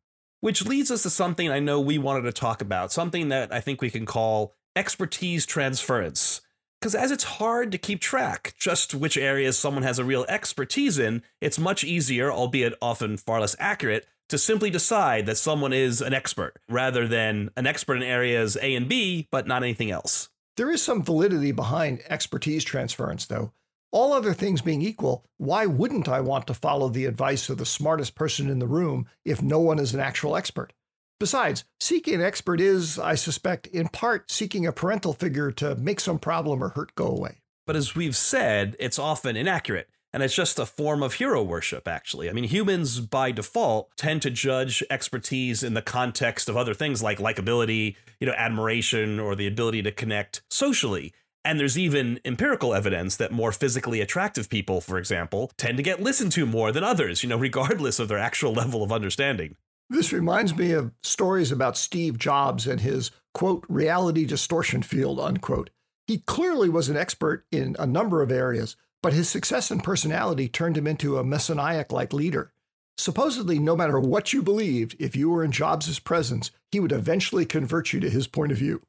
Which 0.43 0.65
leads 0.65 0.91
us 0.91 1.03
to 1.03 1.09
something 1.09 1.50
I 1.50 1.62
know 1.62 1.79
we 1.79 1.97
wanted 1.97 2.23
to 2.23 2.33
talk 2.33 2.62
about, 2.62 2.91
something 2.91 3.29
that 3.29 3.53
I 3.53 3.62
think 3.62 3.81
we 3.81 3.89
can 3.89 4.05
call 4.05 4.53
expertise 4.75 5.45
transference. 5.45 6.41
Because 6.81 6.95
as 6.95 7.12
it's 7.12 7.23
hard 7.23 7.71
to 7.71 7.77
keep 7.77 8.01
track 8.01 8.53
just 8.59 8.93
which 8.93 9.15
areas 9.15 9.57
someone 9.57 9.83
has 9.83 10.00
a 10.00 10.03
real 10.03 10.25
expertise 10.27 11.00
in, 11.00 11.23
it's 11.39 11.57
much 11.57 11.85
easier, 11.85 12.29
albeit 12.29 12.73
often 12.81 13.15
far 13.15 13.39
less 13.39 13.55
accurate, 13.57 14.05
to 14.27 14.38
simply 14.38 14.69
decide 14.69 15.27
that 15.27 15.38
someone 15.38 15.71
is 15.71 16.01
an 16.01 16.13
expert 16.13 16.59
rather 16.67 17.07
than 17.07 17.50
an 17.55 17.65
expert 17.65 17.95
in 17.95 18.03
areas 18.03 18.57
A 18.62 18.75
and 18.75 18.89
B, 18.89 19.29
but 19.31 19.47
not 19.47 19.63
anything 19.63 19.91
else. 19.91 20.27
There 20.57 20.71
is 20.71 20.81
some 20.81 21.03
validity 21.03 21.53
behind 21.53 22.01
expertise 22.09 22.65
transference, 22.65 23.27
though. 23.27 23.53
All 23.93 24.12
other 24.12 24.33
things 24.33 24.63
being 24.63 24.81
equal, 24.81 25.23
why 25.38 25.67
wouldn't 25.67 26.09
I 26.09 26.19
want 26.19 26.47
to 26.47 26.55
follow 26.55 26.89
the 26.89 27.05
advice 27.05 27.47
of 27.47 27.59
the 27.59 27.65
smartest 27.65 28.15
person 28.15 28.50
in 28.50 28.57
the 28.57 28.65
room 28.65 29.05
if 29.23 29.39
no 29.39 29.59
one 29.59 29.77
is 29.77 29.93
an 29.93 30.00
actual 30.00 30.35
expert? 30.35 30.73
Besides, 31.19 31.63
seeking 31.79 32.15
an 32.15 32.21
expert 32.23 32.59
is, 32.59 32.97
I 32.97 33.13
suspect, 33.13 33.67
in 33.67 33.88
part 33.89 34.31
seeking 34.31 34.65
a 34.65 34.71
parental 34.71 35.13
figure 35.13 35.51
to 35.51 35.75
make 35.75 36.00
some 36.00 36.17
problem 36.17 36.63
or 36.63 36.69
hurt 36.69 36.95
go 36.95 37.05
away. 37.05 37.38
But 37.67 37.75
as 37.75 37.93
we've 37.93 38.15
said, 38.15 38.75
it's 38.79 38.97
often 38.97 39.35
inaccurate. 39.35 39.88
And 40.12 40.21
it's 40.21 40.35
just 40.35 40.57
a 40.57 40.65
form 40.65 41.01
of 41.03 41.15
hero 41.15 41.43
worship, 41.43 41.88
actually. 41.88 42.29
I 42.29 42.33
mean, 42.33 42.43
humans 42.45 43.00
by 43.00 43.31
default 43.31 43.95
tend 43.95 44.23
to 44.23 44.31
judge 44.31 44.83
expertise 44.89 45.63
in 45.63 45.75
the 45.75 45.81
context 45.83 46.50
of 46.50 46.57
other 46.57 46.73
things 46.73 47.01
like 47.01 47.19
likability, 47.19 47.95
you 48.19 48.27
know, 48.27 48.33
admiration, 48.33 49.19
or 49.19 49.35
the 49.35 49.47
ability 49.47 49.83
to 49.83 49.91
connect 49.91 50.43
socially. 50.50 51.13
And 51.45 51.59
there's 51.59 51.77
even 51.77 52.19
empirical 52.23 52.73
evidence 52.73 53.17
that 53.17 53.31
more 53.31 53.51
physically 53.51 54.00
attractive 54.00 54.50
people, 54.50 54.79
for 54.79 54.97
example, 54.97 55.51
tend 55.57 55.77
to 55.77 55.83
get 55.83 56.01
listened 56.01 56.31
to 56.33 56.45
more 56.45 56.71
than 56.71 56.83
others, 56.83 57.21
you 57.21 57.29
know, 57.29 57.38
regardless 57.50 58.00
of 58.00 58.07
their 58.07 58.17
actual 58.17 58.53
level 58.53 58.83
of 58.83 58.91
understanding. 58.91 59.55
This 59.89 60.13
reminds 60.13 60.55
me 60.55 60.71
of 60.71 60.93
stories 61.03 61.51
about 61.51 61.77
Steve 61.77 62.17
Jobs 62.17 62.65
and 62.65 62.81
his, 62.81 63.12
quote, 63.33 63.65
reality 63.67 64.25
distortion 64.25 64.81
field, 64.81 65.19
unquote. 65.19 65.69
He 66.07 66.19
clearly 66.19 66.69
was 66.69 66.89
an 66.89 66.97
expert 66.97 67.45
in 67.51 67.75
a 67.77 67.85
number 67.85 68.21
of 68.21 68.31
areas, 68.31 68.75
but 69.01 69.13
his 69.13 69.29
success 69.29 69.69
and 69.69 69.83
personality 69.83 70.47
turned 70.47 70.77
him 70.77 70.88
into 70.88 71.17
a 71.17 71.23
messianic 71.23 71.91
like 71.91 72.13
leader. 72.13 72.53
Supposedly, 72.97 73.59
no 73.59 73.75
matter 73.75 74.00
what 74.00 74.33
you 74.33 74.41
believed, 74.41 74.95
if 75.00 75.15
you 75.15 75.29
were 75.29 75.43
in 75.43 75.51
Jobs' 75.51 76.00
presence, 76.00 76.51
he 76.71 76.79
would 76.79 76.91
eventually 76.91 77.45
convert 77.45 77.91
you 77.91 78.00
to 78.00 78.09
his 78.09 78.27
point 78.27 78.51
of 78.51 78.57
view. 78.57 78.81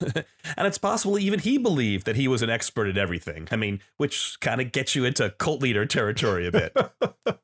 And 0.00 0.66
it's 0.66 0.78
possible 0.78 1.18
even 1.18 1.40
he 1.40 1.58
believed 1.58 2.06
that 2.06 2.16
he 2.16 2.28
was 2.28 2.42
an 2.42 2.50
expert 2.50 2.88
at 2.88 2.98
everything. 2.98 3.48
I 3.50 3.56
mean, 3.56 3.80
which 3.96 4.38
kind 4.40 4.60
of 4.60 4.72
gets 4.72 4.94
you 4.94 5.04
into 5.04 5.30
cult 5.38 5.62
leader 5.62 5.86
territory 5.86 6.46
a 6.46 6.52
bit. 6.52 6.76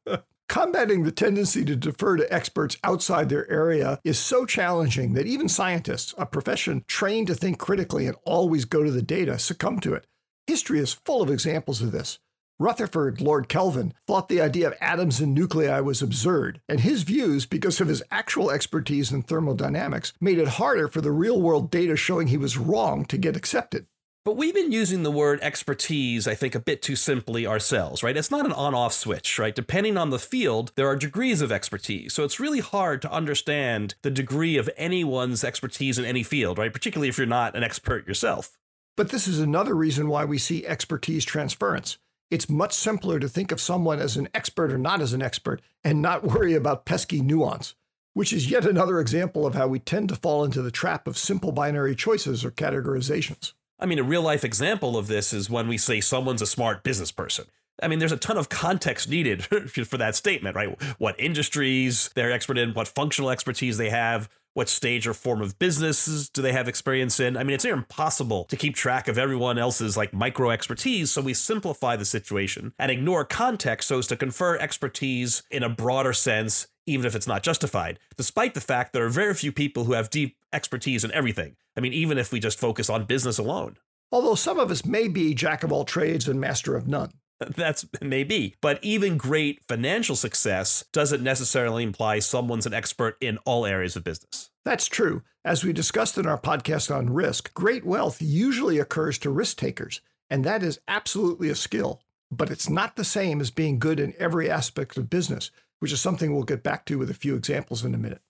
Combating 0.49 1.03
the 1.03 1.11
tendency 1.11 1.65
to 1.65 1.75
defer 1.75 2.17
to 2.17 2.33
experts 2.33 2.77
outside 2.85 3.29
their 3.29 3.51
area 3.51 3.99
is 4.05 4.19
so 4.19 4.47
challenging 4.47 5.15
that 5.15 5.27
even 5.27 5.49
scientists, 5.49 6.15
a 6.17 6.27
profession 6.27 6.85
trained 6.87 7.27
to 7.27 7.35
think 7.35 7.59
critically 7.59 8.07
and 8.07 8.17
always 8.25 8.65
go 8.65 8.85
to 8.85 8.91
the 8.91 9.03
data, 9.03 9.39
succumb 9.39 9.81
to 9.81 9.95
it. 9.95 10.07
History 10.47 10.79
is 10.79 10.93
full 10.93 11.23
of 11.23 11.31
examples 11.31 11.81
of 11.81 11.93
this. 11.93 12.19
Rutherford 12.61 13.21
Lord 13.21 13.49
Kelvin 13.49 13.95
thought 14.07 14.29
the 14.29 14.41
idea 14.41 14.69
of 14.69 14.75
atoms 14.81 15.21
and 15.21 15.35
nuclei 15.35 15.81
was 15.81 16.01
absurd, 16.01 16.61
and 16.69 16.81
his 16.81 17.03
views, 17.03 17.47
because 17.47 17.81
of 17.81 17.89
his 17.89 18.03
actual 18.13 18.49
expertise 18.49 19.11
in 19.11 19.23
thermodynamics, 19.23 20.13
made 20.21 20.39
it 20.39 20.47
harder 20.47 20.87
for 20.87 21.01
the 21.01 21.11
real 21.11 21.43
world 21.43 21.69
data 21.69 21.97
showing 21.97 22.29
he 22.29 22.37
was 22.37 22.57
wrong 22.57 23.05
to 23.07 23.19
get 23.19 23.37
accepted. 23.37 23.87
But 24.25 24.37
we've 24.37 24.55
been 24.55 24.71
using 24.71 25.03
the 25.03 25.11
word 25.11 25.41
expertise, 25.43 26.29
I 26.29 26.37
think, 26.37 26.55
a 26.55 26.61
bit 26.61 26.81
too 26.81 26.95
simply 26.95 27.45
ourselves, 27.45 28.05
right? 28.05 28.17
It's 28.17 28.31
not 28.31 28.47
an 28.47 28.53
on 28.53 28.73
off 28.73 28.93
switch, 28.93 29.37
right? 29.37 29.55
Depending 29.55 29.99
on 29.99 30.11
the 30.11 30.19
field, 30.21 30.71
there 30.77 30.87
are 30.87 30.97
degrees 30.97 31.43
of 31.43 31.51
expertise. 31.51 32.15
So 32.15 32.23
it's 32.23 32.41
really 32.41 32.61
hard 32.61 33.03
to 33.03 33.13
understand 33.13 33.97
the 34.03 34.13
degree 34.13 34.57
of 34.57 34.71
anyone's 34.77 35.43
expertise 35.43 35.99
in 35.99 36.05
any 36.05 36.23
field, 36.23 36.59
right? 36.59 36.73
Particularly 36.73 37.09
if 37.09 37.19
you're 37.19 37.27
not 37.27 37.57
an 37.57 37.65
expert 37.65 38.07
yourself. 38.07 38.57
But 38.97 39.11
this 39.11 39.27
is 39.27 39.41
another 39.41 39.75
reason 39.75 40.09
why 40.09 40.25
we 40.25 40.39
see 40.39 40.65
expertise 40.65 41.25
transference. 41.25 41.99
It's 42.35 42.49
much 42.49 42.73
simpler 42.73 43.21
to 43.21 43.29
think 43.29 43.53
of 43.53 43.61
someone 43.61 44.01
as 44.01 44.17
an 44.17 44.29
expert 44.35 44.73
or 44.73 44.77
not 44.77 45.01
as 45.01 45.13
an 45.13 45.23
expert 45.23 45.63
and 45.85 46.03
not 46.03 46.25
worry 46.25 46.55
about 46.55 46.85
pesky 46.85 47.23
nuance, 47.23 47.77
which 48.13 48.33
is 48.33 48.51
yet 48.51 48.67
another 48.67 48.99
example 48.99 49.47
of 49.47 49.55
how 49.55 49.69
we 49.69 49.79
tend 49.79 50.09
to 50.09 50.17
fall 50.17 50.43
into 50.43 50.61
the 50.61 50.73
trap 50.73 51.07
of 51.07 51.17
simple 51.17 51.53
binary 51.53 51.95
choices 51.95 52.45
or 52.45 52.51
categorizations. 52.51 53.53
I 53.79 53.87
mean, 53.87 54.01
a 54.01 54.03
real 54.03 54.21
life 54.21 54.43
example 54.43 54.97
of 54.97 55.07
this 55.07 55.33
is 55.33 55.49
when 55.49 55.69
we 55.69 55.79
say 55.79 56.01
someone's 56.01 56.43
a 56.43 56.47
smart 56.47 56.83
business 56.83 57.13
person. 57.13 57.45
I 57.81 57.87
mean, 57.87 58.01
there's 58.01 58.11
a 58.11 58.17
ton 58.17 58.37
of 58.37 58.49
context 58.49 59.09
needed 59.09 59.45
for 59.85 59.97
that 59.97 60.17
statement, 60.17 60.57
right? 60.57 60.77
What 60.99 61.15
industries 61.21 62.11
they're 62.17 62.33
expert 62.33 62.59
in, 62.59 62.75
what 62.75 62.89
functional 62.89 63.31
expertise 63.31 63.77
they 63.77 63.91
have, 63.91 64.29
what 64.55 64.69
stage 64.69 65.07
or 65.07 65.13
form 65.13 65.43
of 65.43 65.59
businesses 65.59 66.29
do 66.29 66.41
they 66.41 66.53
have 66.53 66.69
experience 66.69 67.21
in? 67.21 67.37
I 67.37 67.45
mean, 67.45 67.55
it's 67.55 67.65
near 67.65 67.75
impossible 67.75 68.45
to 68.45 68.57
keep 68.57 68.75
track 68.75 69.09
of 69.09 69.19
everyone 69.19 69.59
else's 69.59 69.97
like 69.97 70.15
micro 70.15 70.51
expertise, 70.51 71.11
so 71.11 71.21
we 71.21 71.35
simplify 71.35 71.97
the 71.97 72.05
situation 72.05 72.73
and 72.79 72.91
ignore 72.91 73.25
context 73.25 73.89
so 73.89 73.99
as 73.99 74.07
to 74.07 74.17
confer 74.17 74.57
expertise 74.57 75.43
in 75.51 75.63
a 75.63 75.69
broader 75.69 76.13
sense, 76.13 76.69
even 76.87 77.05
if 77.05 77.15
it's 77.15 77.27
not 77.27 77.43
justified, 77.43 77.99
despite 78.17 78.55
the 78.55 78.61
fact 78.61 78.93
there 78.93 79.05
are 79.05 79.11
very 79.11 79.35
few 79.35 79.53
people 79.53 79.85
who 79.85 79.93
have 79.93 80.09
deep 80.09 80.37
expertise 80.53 81.05
in 81.05 81.13
everything. 81.13 81.57
I 81.77 81.81
mean, 81.81 81.93
even 81.93 82.17
if 82.17 82.33
we 82.33 82.41
just 82.41 82.59
focus 82.59 82.89
on 82.89 83.05
business 83.05 83.39
alone. 83.39 83.77
Although 84.13 84.37
some 84.37 84.61
of 84.61 84.71
us 84.71 84.85
may 84.85 85.09
be 85.09 85.35
jack 85.35 85.65
of 85.65 85.73
all 85.73 85.85
trades 85.85 86.29
and 86.29 86.41
master 86.41 86.77
of 86.77 86.87
none. 86.87 87.11
That's 87.57 87.85
maybe. 88.01 88.57
But 88.61 88.79
even 88.83 89.17
great 89.17 89.61
financial 89.69 90.17
success 90.17 90.85
doesn't 90.93 91.23
necessarily 91.23 91.83
imply 91.83 92.19
someone's 92.19 92.67
an 92.67 92.75
expert 92.75 93.17
in 93.21 93.39
all 93.39 93.67
areas 93.67 93.97
of 93.97 94.05
business. 94.05 94.51
That's 94.65 94.87
true. 94.87 95.23
As 95.45 95.65
we 95.65 95.73
discussed 95.73 96.17
in 96.17 96.27
our 96.27 96.41
podcast 96.41 96.95
on 96.95 97.13
risk, 97.13 97.53
great 97.53 97.85
wealth 97.85 98.23
usually 98.23 98.79
occurs 98.79 99.19
to 99.19 99.31
risk 99.31 99.59
takers, 99.59 100.01
and 100.31 100.45
that 100.45 100.63
is 100.63 100.81
absolutely 100.89 101.51
a 101.51 101.55
skill. 101.55 102.01
But 102.31 102.51
it's 102.51 102.71
not 102.71 102.97
the 102.97 103.05
same 103.05 103.41
as 103.41 103.51
being 103.51 103.79
good 103.79 104.01
in 104.01 104.15
every 104.19 104.51
aspect 104.51 104.97
of 104.97 105.11
business, 105.11 105.51
which 105.81 105.93
is 105.93 106.01
something 106.01 106.33
we'll 106.33 106.45
get 106.45 106.63
back 106.63 106.87
to 106.87 106.99
with 106.99 107.11
a 107.11 107.15
few 107.15 107.35
examples 107.37 107.85
in 107.85 107.95
a 107.95 107.99
minute. 107.99 108.23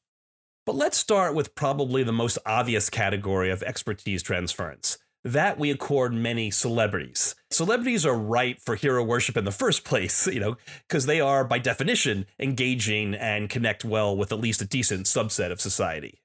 But 0.66 0.74
let's 0.74 0.96
start 0.96 1.34
with 1.34 1.54
probably 1.54 2.02
the 2.02 2.12
most 2.12 2.38
obvious 2.44 2.90
category 2.90 3.50
of 3.50 3.62
expertise 3.62 4.22
transference 4.22 4.98
that 5.22 5.58
we 5.58 5.70
accord 5.70 6.12
many 6.12 6.50
celebrities. 6.50 7.33
Celebrities 7.54 8.04
are 8.04 8.18
ripe 8.18 8.58
for 8.60 8.74
hero 8.74 9.04
worship 9.04 9.36
in 9.36 9.44
the 9.44 9.52
first 9.52 9.84
place, 9.84 10.26
you 10.32 10.40
know, 10.40 10.56
because 10.88 11.06
they 11.06 11.20
are, 11.20 11.44
by 11.44 11.60
definition, 11.60 12.26
engaging 12.38 13.14
and 13.14 13.48
connect 13.48 13.84
well 13.84 14.16
with 14.16 14.32
at 14.32 14.40
least 14.40 14.60
a 14.60 14.66
decent 14.66 15.06
subset 15.06 15.52
of 15.52 15.60
society. 15.60 16.20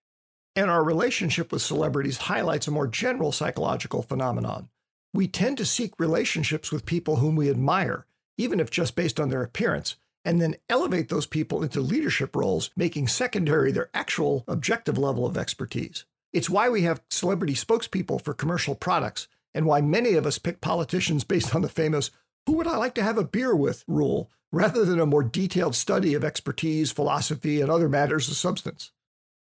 And 0.56 0.72
our 0.72 0.84
relationship 0.84 1.52
with 1.52 1.62
celebrities 1.62 2.18
highlights 2.18 2.68
a 2.68 2.72
more 2.72 2.88
general 2.88 3.32
psychological 3.32 4.02
phenomenon. 4.02 4.70
We 5.14 5.28
tend 5.28 5.60
to 5.60 5.66
seek 5.66 5.94
relationships 6.00 6.72
with 6.72 6.88
people 6.88 7.18
whom 7.18 7.36
we 7.36 7.52
admire, 7.52 8.08
even 8.38 8.60
if 8.60 8.72
just 8.72 8.96
based 8.96 9.20
on 9.20 9.30
their 9.30 9.44
appearance, 9.44 9.98
and 10.26 10.42
then 10.42 10.56
elevate 10.68 11.10
those 11.10 11.28
people 11.28 11.62
into 11.62 11.80
leadership 11.80 12.36
roles, 12.36 12.72
making 12.76 13.08
secondary 13.08 13.72
their 13.72 13.92
actual 13.94 14.44
objective 14.48 14.98
level 14.98 15.28
of 15.28 15.38
expertise. 15.38 16.06
It's 16.34 16.50
why 16.50 16.70
we 16.70 16.82
have 16.84 17.04
celebrity 17.12 17.54
spokespeople 17.54 18.24
for 18.24 18.34
commercial 18.34 18.74
products, 18.74 19.28
and 19.54 19.66
why 19.66 19.82
many 19.82 20.14
of 20.14 20.26
us 20.26 20.38
pick 20.38 20.62
politicians 20.62 21.24
based 21.24 21.56
on 21.56 21.62
the 21.62 21.70
famous 21.70 22.12
who 22.46 22.54
would 22.54 22.68
I 22.68 22.78
like 22.78 22.96
to 22.96 23.04
have 23.04 23.18
a 23.18 23.24
beer 23.24 23.56
with 23.56 23.84
rule, 23.88 24.32
rather 24.52 24.84
than 24.84 25.00
a 25.00 25.06
more 25.06 25.22
detailed 25.24 25.76
study 25.76 26.16
of 26.16 26.24
expertise, 26.24 26.92
philosophy, 26.92 27.62
and 27.62 27.70
other 27.70 27.88
matters 27.88 28.28
of 28.28 28.36
substance. 28.36 28.92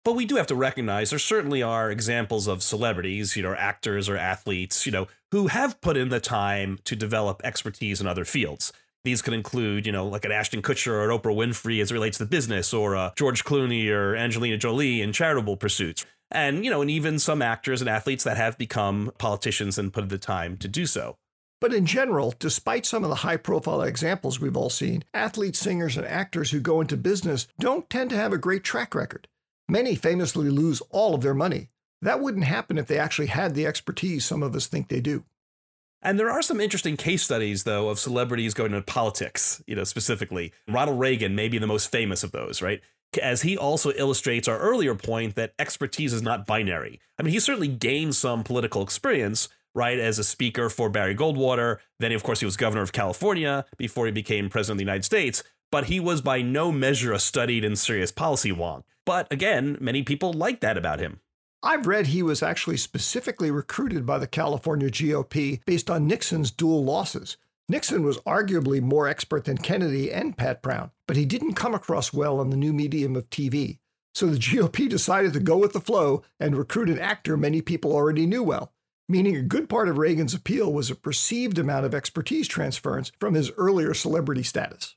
But 0.05 0.14
we 0.14 0.25
do 0.25 0.37
have 0.37 0.47
to 0.49 0.55
recognize 0.55 1.11
there 1.11 1.19
certainly 1.19 1.62
are 1.62 1.90
examples 1.90 2.47
of 2.47 2.62
celebrities, 2.62 3.37
you 3.37 3.43
know, 3.43 3.55
actors 3.55 4.09
or 4.09 4.17
athletes, 4.17 4.87
you 4.87 4.93
know, 4.93 5.07
who 5.33 5.49
have 5.49 5.81
put 5.81 5.97
in 5.97 6.11
the 6.11 6.21
time 6.21 6.79
to 6.85 6.97
develop 6.97 7.40
expertise 7.45 8.01
in 8.01 8.07
other 8.07 8.25
fields. 8.25 8.73
These 9.05 9.21
could 9.21 9.35
include, 9.35 9.85
you 9.85 9.93
know, 9.93 10.07
like 10.07 10.25
an 10.25 10.33
Ashton 10.33 10.62
Kutcher 10.62 10.93
or 10.93 11.05
an 11.05 11.11
Oprah 11.11 11.37
Winfrey 11.37 11.83
as 11.83 11.90
it 11.90 11.95
relates 11.95 12.19
to 12.19 12.27
business, 12.27 12.73
or 12.73 12.95
a 12.95 13.12
George 13.17 13.45
Clooney 13.45 13.90
or 13.90 14.17
Angelina 14.17 14.57
Jolie 14.57 15.03
in 15.03 15.12
charitable 15.12 15.59
pursuits 15.59 16.07
and 16.35 16.64
you 16.64 16.70
know, 16.70 16.83
and 16.83 16.90
even 16.90 17.18
some 17.18 17.40
actors 17.40 17.81
and 17.81 17.88
athletes 17.88 18.25
that 18.25 18.37
have 18.37 18.59
become 18.59 19.12
politicians 19.18 19.79
and 19.79 19.92
put 19.92 20.09
the 20.09 20.18
time 20.18 20.57
to 20.59 20.68
do 20.68 20.85
so. 20.85 21.16
But 21.61 21.73
in 21.73 21.87
general, 21.87 22.35
despite 22.38 22.85
some 22.85 23.05
of 23.05 23.11
the 23.11 23.16
high 23.16 23.38
profile 23.38 23.81
examples 23.81 24.38
we've 24.38 24.57
all 24.57 24.68
seen, 24.68 25.05
athletes, 25.14 25.59
singers, 25.59 25.97
and 25.97 26.07
actors 26.07 26.51
who 26.51 26.61
go 26.61 26.81
into 26.81 26.97
business 26.97 27.49
don't 27.59 27.88
tend 27.88 28.11
to 28.11 28.16
have 28.16 28.33
a 28.33 28.38
great 28.38 28.64
track 28.64 28.94
record. 28.94 29.29
Many 29.68 29.94
famously 29.94 30.51
lose 30.51 30.83
all 30.90 31.14
of 31.14 31.23
their 31.23 31.33
money. 31.33 31.70
That 32.03 32.20
wouldn't 32.20 32.44
happen 32.44 32.77
if 32.77 32.87
they 32.87 32.99
actually 32.99 33.29
had 33.29 33.55
the 33.55 33.66
expertise 33.66 34.27
some 34.27 34.42
of 34.42 34.55
us 34.55 34.66
think 34.66 34.88
they 34.88 35.01
do. 35.01 35.25
And 36.03 36.20
there 36.20 36.31
are 36.31 36.42
some 36.42 36.61
interesting 36.61 36.99
case 36.99 37.23
studies, 37.23 37.64
though, 37.64 37.88
of 37.88 37.99
celebrities 37.99 38.53
going 38.53 38.73
into 38.75 38.83
politics, 38.83 39.62
you 39.66 39.75
know, 39.75 39.85
specifically. 39.85 40.53
Ronald 40.68 41.01
Reagan 41.01 41.35
may 41.35 41.49
be 41.49 41.57
the 41.57 41.66
most 41.66 41.90
famous 41.90 42.23
of 42.23 42.31
those, 42.31 42.61
right? 42.61 42.83
As 43.18 43.42
he 43.42 43.57
also 43.57 43.92
illustrates 43.92 44.48
our 44.48 44.59
earlier 44.59 44.94
point 44.94 45.35
that 45.37 45.55
expertise 45.59 46.12
is 46.12 46.22
not 46.22 46.46
binary. 46.46 47.00
I 47.18 47.22
mean, 47.22 47.33
he 47.33 47.40
certainly 47.40 47.68
gained 47.68 48.16
some 48.16 48.44
political 48.44 48.83
experience, 48.83 49.48
right, 49.74 49.98
as 49.98 50.18
a 50.18 50.24
speaker 50.24 50.68
for 50.68 50.88
Barry 50.88 51.14
Goldwater. 51.14 51.79
Then, 52.00 52.12
of 52.12 52.22
course, 52.22 52.40
he 52.40 52.46
was 52.46 52.57
governor 52.57 52.83
of 52.83 52.92
California 52.92 53.64
before 53.77 54.07
he 54.07 54.12
became 54.12 54.48
president 54.48 54.74
of 54.74 54.79
the 54.79 54.90
United 54.90 55.05
States. 55.05 55.42
But 55.70 55.87
he 55.87 55.98
was 55.98 56.20
by 56.20 56.42
no 56.42 56.70
measure 56.70 57.12
a 57.12 57.18
studied 57.18 57.64
and 57.64 57.79
serious 57.79 58.12
policy 58.12 58.53
wonk. 58.53 58.85
But 59.07 59.31
again, 59.33 59.77
many 59.81 60.03
people 60.03 60.33
like 60.33 60.61
that 60.61 60.79
about 60.79 61.00
him. 61.00 61.20
I've 61.62 61.87
read 61.87 62.09
he 62.09 62.22
was 62.22 62.42
actually 62.42 62.77
specifically 62.77 63.50
recruited 63.50 64.05
by 64.05 64.18
the 64.18 64.27
California 64.27 64.90
GOP 64.90 65.64
based 65.64 65.88
on 65.88 66.07
Nixon's 66.07 66.50
dual 66.50 66.85
losses. 66.85 67.38
Nixon 67.68 68.05
was 68.05 68.18
arguably 68.18 68.83
more 68.83 69.09
expert 69.09 69.44
than 69.44 69.57
Kennedy 69.57 70.12
and 70.12 70.37
Pat 70.37 70.61
Brown, 70.61 70.90
but 71.09 71.16
he 71.16 71.24
didn't 71.24 71.55
come 71.55 71.74
across 71.74 72.12
well 72.12 72.38
on 72.38 72.50
the 72.50 72.57
new 72.57 72.72
medium 72.72 73.16
of 73.16 73.31
TV. 73.31 73.79
So 74.14 74.27
the 74.27 74.38
GOP 74.38 74.88
decided 74.88 75.33
to 75.33 75.40
go 75.40 75.57
with 75.57 75.72
the 75.72 75.81
flow 75.81 76.22
and 76.38 76.57
recruit 76.57 76.90
an 76.90 76.98
actor 76.98 77.37
many 77.37 77.62
people 77.62 77.92
already 77.92 78.27
knew 78.27 78.42
well, 78.42 78.72
meaning 79.09 79.37
a 79.37 79.42
good 79.42 79.68
part 79.68 79.88
of 79.88 79.96
Reagan's 79.96 80.35
appeal 80.35 80.72
was 80.72 80.90
a 80.90 80.94
perceived 80.94 81.59
amount 81.59 81.87
of 81.87 81.94
expertise 81.94 82.48
transference 82.48 83.11
from 83.18 83.35
his 83.35 83.50
earlier 83.57 83.94
celebrity 83.94 84.42
status. 84.42 84.94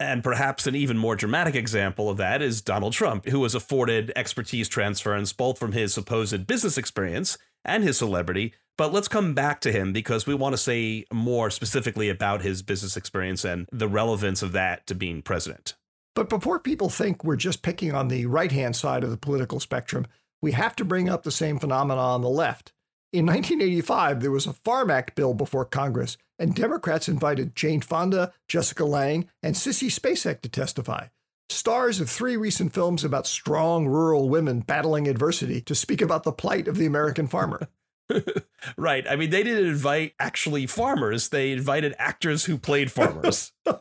And 0.00 0.24
perhaps 0.24 0.66
an 0.66 0.74
even 0.74 0.98
more 0.98 1.16
dramatic 1.16 1.54
example 1.54 2.10
of 2.10 2.16
that 2.16 2.42
is 2.42 2.60
Donald 2.60 2.92
Trump, 2.92 3.28
who 3.28 3.40
was 3.40 3.54
afforded 3.54 4.12
expertise 4.16 4.68
transference 4.68 5.32
both 5.32 5.58
from 5.58 5.72
his 5.72 5.94
supposed 5.94 6.46
business 6.46 6.76
experience 6.76 7.38
and 7.64 7.84
his 7.84 7.96
celebrity. 7.96 8.52
But 8.76 8.92
let's 8.92 9.08
come 9.08 9.34
back 9.34 9.60
to 9.60 9.72
him 9.72 9.92
because 9.92 10.26
we 10.26 10.34
want 10.34 10.54
to 10.54 10.58
say 10.58 11.04
more 11.12 11.50
specifically 11.50 12.08
about 12.08 12.42
his 12.42 12.62
business 12.62 12.96
experience 12.96 13.44
and 13.44 13.68
the 13.70 13.88
relevance 13.88 14.42
of 14.42 14.52
that 14.52 14.86
to 14.88 14.94
being 14.94 15.22
president. 15.22 15.74
But 16.14 16.28
before 16.28 16.58
people 16.58 16.88
think 16.88 17.22
we're 17.22 17.36
just 17.36 17.62
picking 17.62 17.92
on 17.94 18.08
the 18.08 18.26
right 18.26 18.50
hand 18.50 18.74
side 18.74 19.04
of 19.04 19.10
the 19.10 19.16
political 19.16 19.60
spectrum, 19.60 20.06
we 20.42 20.52
have 20.52 20.74
to 20.76 20.84
bring 20.84 21.08
up 21.08 21.22
the 21.22 21.30
same 21.30 21.58
phenomena 21.58 22.00
on 22.00 22.22
the 22.22 22.28
left. 22.28 22.72
In 23.12 23.26
1985, 23.26 24.20
there 24.20 24.30
was 24.32 24.46
a 24.46 24.52
Farm 24.52 24.90
Act 24.90 25.14
bill 25.14 25.34
before 25.34 25.64
Congress, 25.64 26.16
and 26.36 26.54
Democrats 26.54 27.08
invited 27.08 27.54
Jane 27.54 27.80
Fonda, 27.80 28.32
Jessica 28.48 28.84
Lange, 28.84 29.28
and 29.40 29.54
Sissy 29.54 29.86
Spacek 29.88 30.40
to 30.42 30.48
testify. 30.48 31.06
Stars 31.48 32.00
of 32.00 32.10
three 32.10 32.36
recent 32.36 32.72
films 32.72 33.04
about 33.04 33.28
strong 33.28 33.86
rural 33.86 34.28
women 34.28 34.60
battling 34.60 35.06
adversity 35.06 35.60
to 35.60 35.74
speak 35.76 36.02
about 36.02 36.24
the 36.24 36.32
plight 36.32 36.66
of 36.66 36.76
the 36.76 36.86
American 36.86 37.28
farmer. 37.28 37.68
right. 38.76 39.04
I 39.08 39.16
mean, 39.16 39.30
they 39.30 39.42
didn't 39.42 39.68
invite 39.68 40.14
actually 40.18 40.66
farmers, 40.66 41.30
they 41.30 41.52
invited 41.52 41.94
actors 41.98 42.44
who 42.44 42.58
played 42.58 42.92
farmers. 42.92 43.52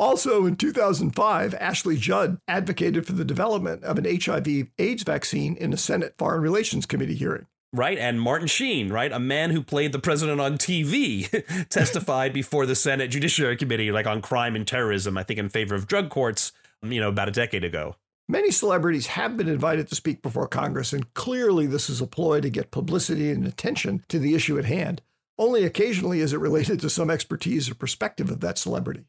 Also, 0.00 0.46
in 0.46 0.56
2005, 0.56 1.54
Ashley 1.56 1.98
Judd 1.98 2.38
advocated 2.48 3.06
for 3.06 3.12
the 3.12 3.24
development 3.24 3.84
of 3.84 3.98
an 3.98 4.06
HIV 4.06 4.68
AIDS 4.78 5.02
vaccine 5.02 5.56
in 5.56 5.74
a 5.74 5.76
Senate 5.76 6.14
Foreign 6.16 6.40
Relations 6.40 6.86
Committee 6.86 7.16
hearing. 7.16 7.46
Right. 7.74 7.98
And 7.98 8.18
Martin 8.18 8.48
Sheen, 8.48 8.90
right? 8.90 9.12
A 9.12 9.20
man 9.20 9.50
who 9.50 9.62
played 9.62 9.92
the 9.92 9.98
president 9.98 10.40
on 10.40 10.56
TV, 10.56 11.28
testified 11.68 12.32
before 12.32 12.64
the 12.64 12.74
Senate 12.74 13.08
Judiciary 13.08 13.58
Committee, 13.58 13.92
like 13.92 14.06
on 14.06 14.22
crime 14.22 14.56
and 14.56 14.66
terrorism, 14.66 15.18
I 15.18 15.22
think 15.22 15.38
in 15.38 15.50
favor 15.50 15.74
of 15.74 15.86
drug 15.86 16.08
courts, 16.08 16.52
you 16.82 16.98
know, 16.98 17.10
about 17.10 17.28
a 17.28 17.32
decade 17.32 17.62
ago. 17.62 17.94
Many 18.30 18.52
celebrities 18.52 19.08
have 19.08 19.36
been 19.36 19.48
invited 19.48 19.88
to 19.88 19.96
speak 19.96 20.22
before 20.22 20.46
Congress, 20.46 20.92
and 20.92 21.12
clearly 21.14 21.66
this 21.66 21.90
is 21.90 22.00
a 22.00 22.06
ploy 22.06 22.40
to 22.40 22.48
get 22.48 22.70
publicity 22.70 23.32
and 23.32 23.44
attention 23.44 24.04
to 24.06 24.20
the 24.20 24.36
issue 24.36 24.56
at 24.56 24.66
hand. 24.66 25.02
Only 25.36 25.64
occasionally 25.64 26.20
is 26.20 26.32
it 26.32 26.38
related 26.38 26.78
to 26.78 26.90
some 26.90 27.10
expertise 27.10 27.68
or 27.68 27.74
perspective 27.74 28.30
of 28.30 28.38
that 28.38 28.56
celebrity. 28.56 29.06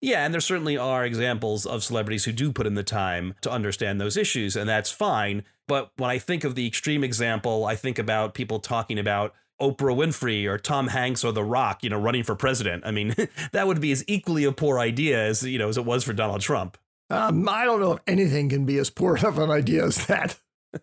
Yeah, 0.00 0.24
and 0.24 0.32
there 0.32 0.40
certainly 0.40 0.78
are 0.78 1.04
examples 1.04 1.66
of 1.66 1.84
celebrities 1.84 2.24
who 2.24 2.32
do 2.32 2.50
put 2.50 2.66
in 2.66 2.72
the 2.72 2.82
time 2.82 3.34
to 3.42 3.50
understand 3.50 4.00
those 4.00 4.16
issues, 4.16 4.56
and 4.56 4.66
that's 4.66 4.90
fine. 4.90 5.44
But 5.68 5.90
when 5.98 6.08
I 6.08 6.18
think 6.18 6.42
of 6.42 6.54
the 6.54 6.66
extreme 6.66 7.04
example, 7.04 7.66
I 7.66 7.76
think 7.76 7.98
about 7.98 8.32
people 8.32 8.58
talking 8.58 8.98
about 8.98 9.34
Oprah 9.60 9.94
Winfrey 9.94 10.46
or 10.46 10.56
Tom 10.56 10.88
Hanks 10.88 11.24
or 11.24 11.32
The 11.32 11.44
Rock, 11.44 11.84
you 11.84 11.90
know, 11.90 12.00
running 12.00 12.22
for 12.22 12.34
president. 12.34 12.86
I 12.86 12.90
mean, 12.90 13.14
that 13.52 13.66
would 13.66 13.82
be 13.82 13.92
as 13.92 14.02
equally 14.06 14.44
a 14.44 14.52
poor 14.52 14.78
idea 14.78 15.22
as, 15.22 15.42
you 15.42 15.58
know, 15.58 15.68
as 15.68 15.76
it 15.76 15.84
was 15.84 16.04
for 16.04 16.14
Donald 16.14 16.40
Trump. 16.40 16.78
Um, 17.10 17.48
I 17.48 17.64
don't 17.64 17.80
know 17.80 17.92
if 17.92 18.00
anything 18.06 18.48
can 18.48 18.64
be 18.64 18.78
as 18.78 18.90
poor 18.90 19.16
of 19.16 19.38
an 19.38 19.50
idea 19.50 19.84
as 19.84 20.06
that. 20.06 20.38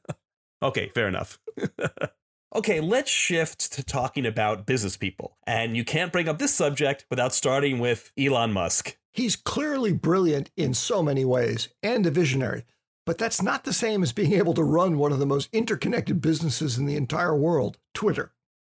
okay, 0.62 0.92
fair 0.94 1.08
enough. 1.08 1.40
Okay, 2.56 2.82
let's 2.82 3.12
shift 3.12 3.74
to 3.74 3.84
talking 3.84 4.26
about 4.26 4.66
business 4.66 4.98
people. 4.98 5.38
And 5.46 5.78
you 5.78 5.86
can't 5.86 6.12
bring 6.12 6.28
up 6.28 6.40
this 6.40 6.54
subject 6.54 7.06
without 7.08 7.32
starting 7.32 7.78
with 7.78 8.12
Elon 8.18 8.54
Musk. 8.54 8.98
He's 9.12 9.36
clearly 9.36 9.94
brilliant 9.94 10.50
in 10.58 10.74
so 10.74 11.04
many 11.04 11.24
ways 11.24 11.70
and 11.84 12.08
a 12.08 12.12
visionary, 12.12 12.66
but 13.06 13.20
that's 13.20 13.44
not 13.44 13.66
the 13.66 13.74
same 13.74 14.02
as 14.02 14.14
being 14.14 14.34
able 14.34 14.56
to 14.56 14.64
run 14.64 14.98
one 14.98 15.12
of 15.12 15.20
the 15.20 15.28
most 15.28 15.48
interconnected 15.54 16.22
businesses 16.22 16.76
in 16.80 16.88
the 16.88 16.96
entire 16.96 17.36
world, 17.36 17.78
Twitter. 17.94 18.34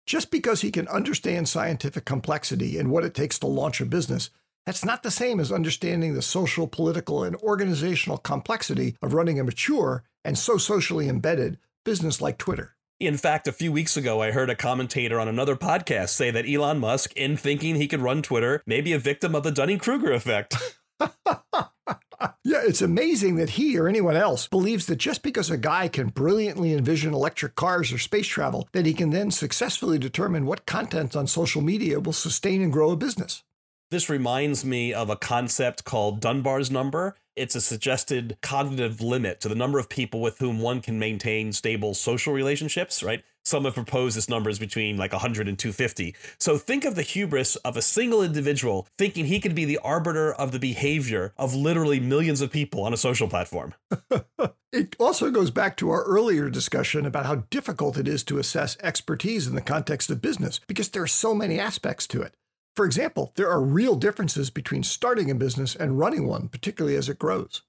Just 0.05 0.33
because 0.33 0.63
he 0.63 0.73
can 0.73 0.89
understand 0.89 1.49
scientific 1.49 2.05
complexity 2.05 2.77
and 2.77 2.91
what 2.91 3.05
it 3.05 3.15
takes 3.15 3.39
to 3.39 3.47
launch 3.47 3.81
a 3.81 3.87
business, 3.87 4.31
that's 4.67 4.85
not 4.85 5.03
the 5.03 5.11
same 5.11 5.41
as 5.41 5.51
understanding 5.51 6.15
the 6.15 6.23
social, 6.23 6.67
political, 6.67 7.25
and 7.25 7.37
organizational 7.37 8.19
complexity 8.19 8.97
of 9.03 9.15
running 9.15 9.41
a 9.41 9.45
mature 9.45 10.05
and 10.25 10.39
so 10.39 10.57
socially 10.57 11.09
embedded 11.09 11.59
business 11.85 12.21
like 12.21 12.39
Twitter. 12.39 12.77
In 13.01 13.17
fact, 13.17 13.49
a 13.49 13.53
few 13.53 13.73
weeks 13.73 13.97
ago, 13.97 14.21
I 14.21 14.31
heard 14.31 14.51
a 14.51 14.55
commentator 14.55 15.19
on 15.19 15.27
another 15.27 15.57
podcast 15.57 16.11
say 16.11 16.31
that 16.31 16.47
Elon 16.47 16.79
Musk, 16.79 17.15
in 17.17 17.39
thinking 17.39 17.77
he 17.77 17.89
could 17.89 18.03
run 18.03 18.21
Twitter, 18.21 18.63
may 18.67 18.83
be 18.83 18.93
a 18.93 18.99
victim 18.99 19.35
of 19.35 19.43
the 19.43 19.51
Dunning 19.51 19.79
Kruger 19.79 20.13
effect. 20.13 20.55
yeah, 21.01 22.61
it's 22.67 22.83
amazing 22.83 23.37
that 23.37 23.51
he 23.51 23.79
or 23.79 23.89
anyone 23.89 24.17
else 24.17 24.47
believes 24.47 24.85
that 24.85 24.97
just 24.97 25.23
because 25.23 25.51
a 25.51 25.57
guy 25.57 25.89
can 25.89 26.09
brilliantly 26.09 26.75
envision 26.75 27.15
electric 27.15 27.55
cars 27.55 27.91
or 27.91 27.97
space 27.97 28.27
travel, 28.27 28.69
that 28.73 28.85
he 28.85 28.93
can 28.93 29.09
then 29.09 29.31
successfully 29.31 29.99
determine 29.99 30.45
what 30.45 30.67
content 30.67 31.17
on 31.17 31.27
social 31.27 31.63
media 31.63 31.99
will 32.01 32.13
sustain 32.13 32.61
and 32.61 32.71
grow 32.71 32.91
a 32.91 32.97
business. 32.97 33.43
This 33.91 34.09
reminds 34.09 34.65
me 34.65 34.95
of 34.95 35.11
a 35.11 35.17
concept 35.17 35.85
called 35.85 36.21
Dunbar's 36.21 36.71
number. 36.71 37.17
It's 37.35 37.57
a 37.57 37.61
suggested 37.61 38.39
cognitive 38.41 39.01
limit 39.01 39.41
to 39.41 39.49
the 39.49 39.57
number 39.57 39.81
of 39.81 39.89
people 39.89 40.21
with 40.21 40.39
whom 40.39 40.61
one 40.61 40.81
can 40.81 41.01
maintain 41.01 41.53
stable 41.53 41.95
social 41.95 42.33
relationships, 42.33 43.03
right? 43.03 43.25
Some 43.45 43.65
have 43.65 43.75
proposed 43.75 44.17
this 44.17 44.29
number 44.29 44.49
is 44.49 44.61
between 44.61 44.97
like 44.97 45.11
100 45.11 45.49
and 45.49 45.59
250. 45.59 46.15
So 46.39 46.57
think 46.57 46.85
of 46.85 46.95
the 46.95 47.03
hubris 47.03 47.57
of 47.57 47.77
a 47.77 47.83
single 47.83 48.23
individual 48.23 48.87
thinking 48.97 49.25
he 49.25 49.41
could 49.41 49.57
be 49.57 49.65
the 49.65 49.79
arbiter 49.79 50.33
of 50.35 50.53
the 50.53 50.61
behavior 50.61 51.33
of 51.37 51.53
literally 51.53 51.99
millions 51.99 52.41
of 52.41 52.53
people 52.53 52.85
on 52.85 52.93
a 52.93 52.97
social 52.97 53.27
platform. 53.27 53.75
it 54.73 54.95
also 55.01 55.33
goes 55.33 55.51
back 55.51 55.77
to 55.79 55.91
our 55.91 56.05
earlier 56.05 56.49
discussion 56.49 57.07
about 57.07 57.27
how 57.27 57.47
difficult 57.51 57.99
it 57.99 58.07
is 58.07 58.23
to 58.23 58.39
assess 58.39 58.77
expertise 58.85 59.49
in 59.49 59.57
the 59.57 59.61
context 59.61 60.11
of 60.11 60.23
business 60.23 60.61
because 60.69 60.91
there 60.91 61.03
are 61.03 61.09
so 61.09 61.35
many 61.35 61.59
aspects 61.59 62.07
to 62.07 62.23
it. 62.23 62.35
For 62.77 62.85
example, 62.85 63.33
there 63.37 63.51
are 63.51 63.61
real 63.61 63.97
differences 63.97 64.51
between 64.51 64.83
starting 64.83 65.31
a 65.31 65.35
business 65.35 65.75
and 65.75 65.99
running 65.99 66.27
one, 66.27 66.49
particularly 66.49 66.97
as 66.97 67.09
it 67.09 67.19
grows. 67.19 67.63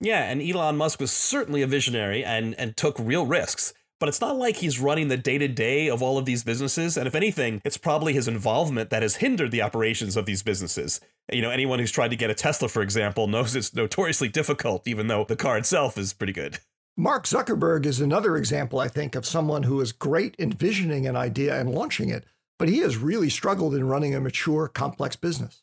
Yeah, 0.00 0.24
and 0.24 0.42
Elon 0.42 0.76
Musk 0.76 1.00
was 1.00 1.10
certainly 1.10 1.62
a 1.62 1.66
visionary 1.66 2.24
and, 2.24 2.54
and 2.58 2.76
took 2.76 2.98
real 2.98 3.26
risks. 3.26 3.72
But 3.98 4.10
it's 4.10 4.20
not 4.20 4.36
like 4.36 4.56
he's 4.56 4.78
running 4.78 5.08
the 5.08 5.16
day 5.16 5.38
to 5.38 5.48
day 5.48 5.88
of 5.88 6.02
all 6.02 6.18
of 6.18 6.26
these 6.26 6.44
businesses. 6.44 6.98
And 6.98 7.06
if 7.06 7.14
anything, 7.14 7.62
it's 7.64 7.78
probably 7.78 8.12
his 8.12 8.28
involvement 8.28 8.90
that 8.90 9.02
has 9.02 9.16
hindered 9.16 9.52
the 9.52 9.62
operations 9.62 10.16
of 10.16 10.26
these 10.26 10.42
businesses. 10.42 11.00
You 11.32 11.40
know, 11.40 11.50
anyone 11.50 11.78
who's 11.78 11.92
tried 11.92 12.10
to 12.10 12.16
get 12.16 12.28
a 12.28 12.34
Tesla, 12.34 12.68
for 12.68 12.82
example, 12.82 13.26
knows 13.26 13.56
it's 13.56 13.74
notoriously 13.74 14.28
difficult, 14.28 14.86
even 14.86 15.06
though 15.06 15.24
the 15.24 15.36
car 15.36 15.56
itself 15.56 15.96
is 15.96 16.12
pretty 16.12 16.34
good. 16.34 16.58
Mark 16.98 17.24
Zuckerberg 17.24 17.84
is 17.84 18.00
another 18.00 18.36
example, 18.36 18.78
I 18.78 18.88
think, 18.88 19.14
of 19.14 19.26
someone 19.26 19.64
who 19.64 19.80
is 19.80 19.92
great 19.92 20.34
envisioning 20.38 21.06
an 21.06 21.16
idea 21.16 21.58
and 21.58 21.70
launching 21.70 22.08
it, 22.08 22.24
but 22.58 22.68
he 22.68 22.78
has 22.78 22.96
really 22.96 23.28
struggled 23.28 23.74
in 23.74 23.88
running 23.88 24.14
a 24.14 24.20
mature, 24.20 24.68
complex 24.68 25.16
business. 25.16 25.62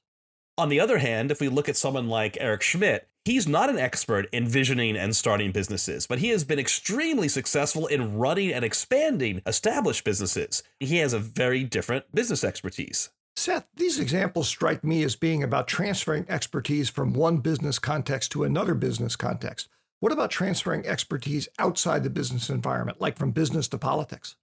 On 0.57 0.69
the 0.69 0.79
other 0.79 0.99
hand, 0.99 1.31
if 1.31 1.41
we 1.41 1.49
look 1.49 1.67
at 1.67 1.77
someone 1.77 2.07
like 2.07 2.37
Eric 2.39 2.61
Schmidt, 2.61 3.07
he's 3.25 3.47
not 3.47 3.69
an 3.69 3.79
expert 3.79 4.27
in 4.31 4.47
visioning 4.47 4.95
and 4.95 5.15
starting 5.15 5.51
businesses, 5.51 6.05
but 6.05 6.19
he 6.19 6.29
has 6.29 6.43
been 6.43 6.59
extremely 6.59 7.27
successful 7.27 7.87
in 7.87 8.17
running 8.17 8.53
and 8.53 8.63
expanding 8.63 9.41
established 9.47 10.03
businesses. 10.03 10.61
He 10.79 10.97
has 10.97 11.13
a 11.13 11.19
very 11.19 11.63
different 11.63 12.13
business 12.13 12.43
expertise. 12.43 13.09
Seth, 13.35 13.65
these 13.75 13.99
examples 13.99 14.47
strike 14.47 14.83
me 14.83 15.03
as 15.03 15.15
being 15.15 15.41
about 15.41 15.67
transferring 15.67 16.25
expertise 16.29 16.89
from 16.89 17.13
one 17.13 17.37
business 17.37 17.79
context 17.79 18.31
to 18.33 18.43
another 18.43 18.75
business 18.75 19.15
context. 19.15 19.69
What 20.01 20.11
about 20.11 20.29
transferring 20.29 20.85
expertise 20.85 21.47
outside 21.57 22.03
the 22.03 22.11
business 22.11 22.49
environment, 22.49 23.01
like 23.01 23.17
from 23.17 23.31
business 23.31 23.67
to 23.69 23.79
politics? 23.79 24.35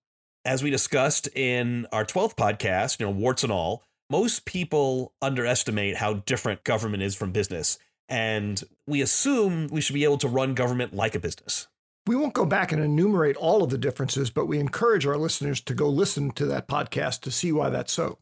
As 0.44 0.62
we 0.62 0.70
discussed 0.70 1.28
in 1.34 1.86
our 1.92 2.04
12th 2.04 2.36
podcast, 2.36 2.98
you 2.98 3.06
know, 3.06 3.12
warts 3.12 3.42
and 3.42 3.52
all, 3.52 3.82
most 4.08 4.44
people 4.44 5.12
underestimate 5.22 5.96
how 5.96 6.14
different 6.14 6.64
government 6.64 7.02
is 7.02 7.14
from 7.14 7.30
business. 7.32 7.78
And 8.08 8.62
we 8.86 9.02
assume 9.02 9.68
we 9.68 9.80
should 9.80 9.94
be 9.94 10.04
able 10.04 10.18
to 10.18 10.28
run 10.28 10.54
government 10.54 10.94
like 10.94 11.14
a 11.14 11.20
business. 11.20 11.68
We 12.06 12.16
won't 12.16 12.34
go 12.34 12.44
back 12.44 12.72
and 12.72 12.82
enumerate 12.82 13.36
all 13.36 13.62
of 13.62 13.70
the 13.70 13.78
differences, 13.78 14.30
but 14.30 14.46
we 14.46 14.58
encourage 14.58 15.06
our 15.06 15.16
listeners 15.16 15.60
to 15.60 15.74
go 15.74 15.88
listen 15.88 16.30
to 16.32 16.46
that 16.46 16.66
podcast 16.66 17.20
to 17.20 17.30
see 17.30 17.52
why 17.52 17.68
that's 17.68 17.92
so. 17.92 18.18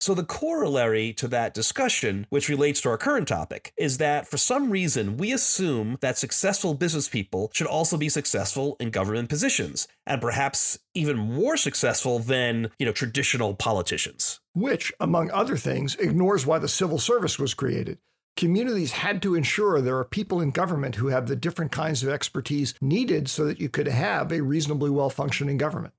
So, 0.00 0.14
the 0.14 0.24
corollary 0.24 1.12
to 1.14 1.28
that 1.28 1.52
discussion, 1.52 2.26
which 2.30 2.48
relates 2.48 2.80
to 2.80 2.88
our 2.88 2.96
current 2.96 3.28
topic, 3.28 3.74
is 3.76 3.98
that 3.98 4.26
for 4.26 4.38
some 4.38 4.70
reason 4.70 5.18
we 5.18 5.30
assume 5.30 5.98
that 6.00 6.16
successful 6.16 6.72
business 6.72 7.06
people 7.06 7.50
should 7.52 7.66
also 7.66 7.98
be 7.98 8.08
successful 8.08 8.76
in 8.80 8.88
government 8.90 9.28
positions, 9.28 9.86
and 10.06 10.22
perhaps 10.22 10.78
even 10.94 11.18
more 11.18 11.58
successful 11.58 12.18
than, 12.18 12.70
you 12.78 12.86
know, 12.86 12.92
traditional 12.92 13.54
politicians. 13.54 14.40
Which, 14.54 14.90
among 15.00 15.30
other 15.32 15.58
things, 15.58 15.96
ignores 15.96 16.46
why 16.46 16.58
the 16.58 16.66
civil 16.66 16.98
service 16.98 17.38
was 17.38 17.52
created. 17.52 17.98
Communities 18.38 18.92
had 18.92 19.20
to 19.20 19.34
ensure 19.34 19.82
there 19.82 19.98
are 19.98 20.04
people 20.06 20.40
in 20.40 20.50
government 20.50 20.94
who 20.94 21.08
have 21.08 21.26
the 21.26 21.36
different 21.36 21.72
kinds 21.72 22.02
of 22.02 22.08
expertise 22.08 22.72
needed 22.80 23.28
so 23.28 23.44
that 23.44 23.60
you 23.60 23.68
could 23.68 23.88
have 23.88 24.32
a 24.32 24.40
reasonably 24.40 24.88
well 24.88 25.10
functioning 25.10 25.58
government. 25.58 25.92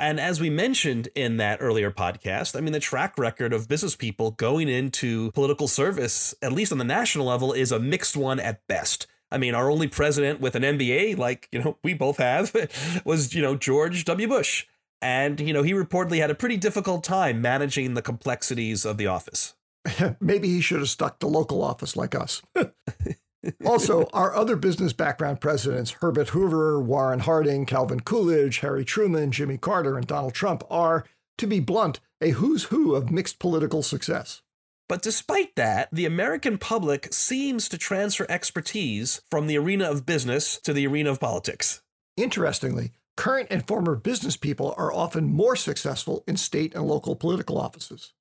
And 0.00 0.18
as 0.18 0.40
we 0.40 0.48
mentioned 0.48 1.10
in 1.14 1.36
that 1.36 1.58
earlier 1.60 1.90
podcast, 1.90 2.56
I 2.56 2.62
mean, 2.62 2.72
the 2.72 2.80
track 2.80 3.18
record 3.18 3.52
of 3.52 3.68
business 3.68 3.94
people 3.94 4.30
going 4.30 4.66
into 4.66 5.30
political 5.32 5.68
service, 5.68 6.34
at 6.40 6.52
least 6.52 6.72
on 6.72 6.78
the 6.78 6.84
national 6.84 7.26
level, 7.26 7.52
is 7.52 7.70
a 7.70 7.78
mixed 7.78 8.16
one 8.16 8.40
at 8.40 8.66
best. 8.66 9.06
I 9.30 9.36
mean, 9.36 9.54
our 9.54 9.70
only 9.70 9.88
president 9.88 10.40
with 10.40 10.56
an 10.56 10.62
MBA, 10.62 11.18
like, 11.18 11.50
you 11.52 11.62
know, 11.62 11.76
we 11.84 11.92
both 11.92 12.16
have, 12.16 12.54
was, 13.04 13.34
you 13.34 13.42
know, 13.42 13.56
George 13.56 14.06
W. 14.06 14.26
Bush. 14.26 14.66
And, 15.02 15.38
you 15.38 15.52
know, 15.52 15.62
he 15.62 15.72
reportedly 15.72 16.18
had 16.18 16.30
a 16.30 16.34
pretty 16.34 16.56
difficult 16.56 17.04
time 17.04 17.42
managing 17.42 17.92
the 17.92 18.02
complexities 18.02 18.86
of 18.86 18.96
the 18.96 19.06
office. 19.06 19.54
Maybe 20.20 20.48
he 20.48 20.62
should 20.62 20.80
have 20.80 20.88
stuck 20.88 21.18
to 21.18 21.26
local 21.26 21.62
office 21.62 21.94
like 21.94 22.14
us. 22.14 22.40
also, 23.64 24.06
our 24.12 24.34
other 24.34 24.56
business 24.56 24.92
background 24.92 25.40
presidents, 25.40 25.92
Herbert 26.00 26.30
Hoover, 26.30 26.80
Warren 26.80 27.20
Harding, 27.20 27.64
Calvin 27.66 28.00
Coolidge, 28.00 28.58
Harry 28.58 28.84
Truman, 28.84 29.32
Jimmy 29.32 29.56
Carter, 29.56 29.96
and 29.96 30.06
Donald 30.06 30.34
Trump, 30.34 30.62
are, 30.70 31.04
to 31.38 31.46
be 31.46 31.60
blunt, 31.60 32.00
a 32.20 32.30
who's 32.30 32.64
who 32.64 32.94
of 32.94 33.10
mixed 33.10 33.38
political 33.38 33.82
success. 33.82 34.42
But 34.88 35.02
despite 35.02 35.54
that, 35.54 35.88
the 35.92 36.04
American 36.04 36.58
public 36.58 37.14
seems 37.14 37.68
to 37.68 37.78
transfer 37.78 38.26
expertise 38.28 39.22
from 39.30 39.46
the 39.46 39.56
arena 39.56 39.90
of 39.90 40.04
business 40.04 40.58
to 40.64 40.72
the 40.72 40.86
arena 40.86 41.10
of 41.12 41.20
politics. 41.20 41.80
Interestingly, 42.16 42.90
current 43.16 43.48
and 43.50 43.66
former 43.66 43.94
business 43.94 44.36
people 44.36 44.74
are 44.76 44.92
often 44.92 45.32
more 45.32 45.54
successful 45.56 46.24
in 46.26 46.36
state 46.36 46.74
and 46.74 46.86
local 46.86 47.14
political 47.14 47.56
offices. 47.56 48.12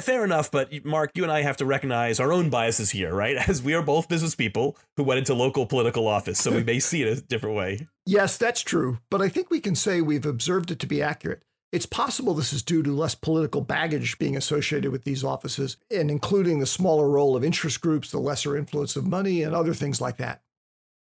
Fair 0.00 0.24
enough, 0.24 0.50
but 0.50 0.84
Mark, 0.84 1.12
you 1.14 1.22
and 1.22 1.30
I 1.30 1.42
have 1.42 1.58
to 1.58 1.64
recognize 1.64 2.18
our 2.18 2.32
own 2.32 2.50
biases 2.50 2.90
here, 2.90 3.14
right? 3.14 3.36
As 3.48 3.62
we 3.62 3.74
are 3.74 3.82
both 3.82 4.08
business 4.08 4.34
people 4.34 4.76
who 4.96 5.04
went 5.04 5.18
into 5.18 5.34
local 5.34 5.64
political 5.66 6.08
office, 6.08 6.38
so 6.40 6.50
we 6.50 6.64
may 6.64 6.80
see 6.80 7.02
it 7.02 7.18
a 7.18 7.20
different 7.20 7.56
way. 7.56 7.86
Yes, 8.08 8.38
that's 8.38 8.60
true, 8.60 8.98
but 9.10 9.20
I 9.20 9.28
think 9.28 9.50
we 9.50 9.58
can 9.58 9.74
say 9.74 10.00
we've 10.00 10.26
observed 10.26 10.70
it 10.70 10.78
to 10.78 10.86
be 10.86 11.02
accurate. 11.02 11.42
It's 11.72 11.86
possible 11.86 12.34
this 12.34 12.52
is 12.52 12.62
due 12.62 12.80
to 12.84 12.94
less 12.94 13.16
political 13.16 13.62
baggage 13.62 14.16
being 14.16 14.36
associated 14.36 14.92
with 14.92 15.02
these 15.02 15.24
offices, 15.24 15.76
and 15.90 16.08
including 16.08 16.60
the 16.60 16.66
smaller 16.66 17.08
role 17.08 17.34
of 17.34 17.42
interest 17.42 17.80
groups, 17.80 18.12
the 18.12 18.20
lesser 18.20 18.56
influence 18.56 18.94
of 18.94 19.08
money, 19.08 19.42
and 19.42 19.56
other 19.56 19.74
things 19.74 20.00
like 20.00 20.18
that. 20.18 20.40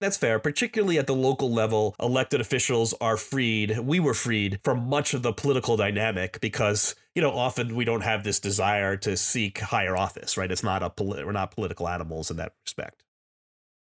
That's 0.00 0.16
fair. 0.16 0.38
Particularly 0.38 0.98
at 0.98 1.07
the 1.07 1.14
local 1.14 1.50
level, 1.50 1.94
elected 2.00 2.40
officials 2.40 2.94
are 3.00 3.16
freed. 3.16 3.78
We 3.78 4.00
were 4.00 4.14
freed 4.14 4.61
from 4.62 4.88
much 4.88 5.14
of 5.14 5.22
the 5.22 5.33
political 5.33 5.76
dynamic 5.76 6.40
because, 6.40 6.94
you 7.14 7.22
know, 7.22 7.30
often 7.30 7.74
we 7.74 7.85
don't 7.85 8.02
have 8.02 8.24
this 8.24 8.40
desire 8.40 8.96
to 8.98 9.16
seek 9.16 9.61
higher 9.61 9.96
office, 9.96 10.37
right? 10.37 10.50
It's 10.50 10.64
not 10.64 10.83
a 10.83 10.90
poli- 10.90 11.24
we're 11.24 11.33
not 11.33 11.52
political 11.52 11.88
animals 11.88 12.30
in 12.30 12.37
that 12.38 12.52
respect. 12.66 13.04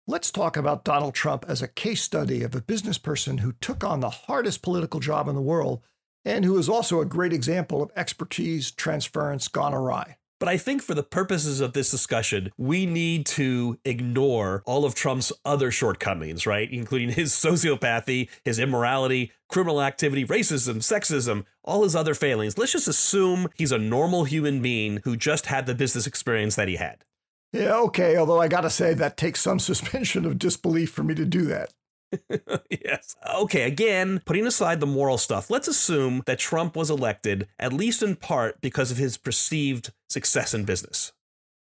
Let's 0.07 0.33
talk 0.33 0.57
about 0.57 0.85
Donald 0.85 1.15
Trump 1.15 1.45
as 1.47 1.63
a 1.63 1.69
case 1.69 2.03
study 2.03 2.43
of 2.43 2.55
a 2.55 2.63
business 2.63 2.99
person 2.99 3.39
who 3.39 3.53
took 3.53 3.85
on 3.85 4.01
the 4.01 4.11
hardest 4.11 4.63
political 4.63 4.99
job 4.99 5.29
in 5.29 5.37
the 5.37 5.41
world 5.41 5.83
and 6.25 6.45
who 6.45 6.59
is 6.59 6.69
also 6.69 7.01
a 7.01 7.07
great 7.07 7.33
example 7.33 7.83
of 7.83 7.93
expertise 7.95 8.71
transference 8.71 9.47
gone 9.47 9.75
awry. 9.75 10.17
But 10.41 10.49
I 10.49 10.57
think 10.57 10.83
for 10.83 10.95
the 10.95 11.03
purposes 11.03 11.61
of 11.61 11.75
this 11.75 11.91
discussion, 11.91 12.51
we 12.57 12.87
need 12.87 13.27
to 13.27 13.79
ignore 13.85 14.63
all 14.65 14.87
of 14.87 14.95
Trump's 14.95 15.33
other 15.45 15.71
shortcomings, 15.71 16.47
right? 16.47 16.69
Including 16.73 17.11
his 17.11 17.33
sociopathy, 17.35 18.31
his 18.43 18.59
immorality, 18.59 19.33
criminal 19.49 19.83
activity, 19.83 20.25
racism, 20.25 20.77
sexism, 20.77 21.45
all 21.63 21.85
his 21.85 21.95
other 21.95 22.15
failings. 22.15 22.57
Let's 22.57 22.73
just 22.73 22.89
assume 22.89 23.49
he's 23.55 23.71
a 23.71 23.79
normal 23.79 24.25
human 24.25 24.63
being 24.63 25.01
who 25.05 25.15
just 25.15 25.47
had 25.47 25.67
the 25.67 25.75
business 25.75 26.07
experience 26.07 26.57
that 26.57 26.69
he 26.69 26.77
had. 26.77 27.05
Yeah, 27.53 27.75
okay, 27.75 28.17
although 28.17 28.41
I 28.41 28.49
gotta 28.49 28.71
say 28.71 28.95
that 28.95 29.19
takes 29.19 29.41
some 29.41 29.59
suspension 29.61 30.25
of 30.25 30.39
disbelief 30.39 30.91
for 30.91 31.03
me 31.03 31.15
to 31.17 31.27
do 31.27 31.43
that. 31.47 31.75
yes. 32.71 33.17
Okay, 33.35 33.63
again, 33.63 34.21
putting 34.25 34.47
aside 34.47 34.81
the 34.81 34.87
moral 34.87 35.19
stuff, 35.19 35.51
let's 35.51 35.69
assume 35.69 36.23
that 36.27 36.39
Trump 36.39 36.77
was 36.77 36.91
elected, 36.91 37.49
at 37.59 37.73
least 37.73 38.03
in 38.03 38.17
part, 38.17 38.61
because 38.61 38.91
of 38.91 38.97
his 38.97 39.17
perceived 39.17 39.93
success 40.09 40.55
in 40.55 40.65
business. 40.65 41.13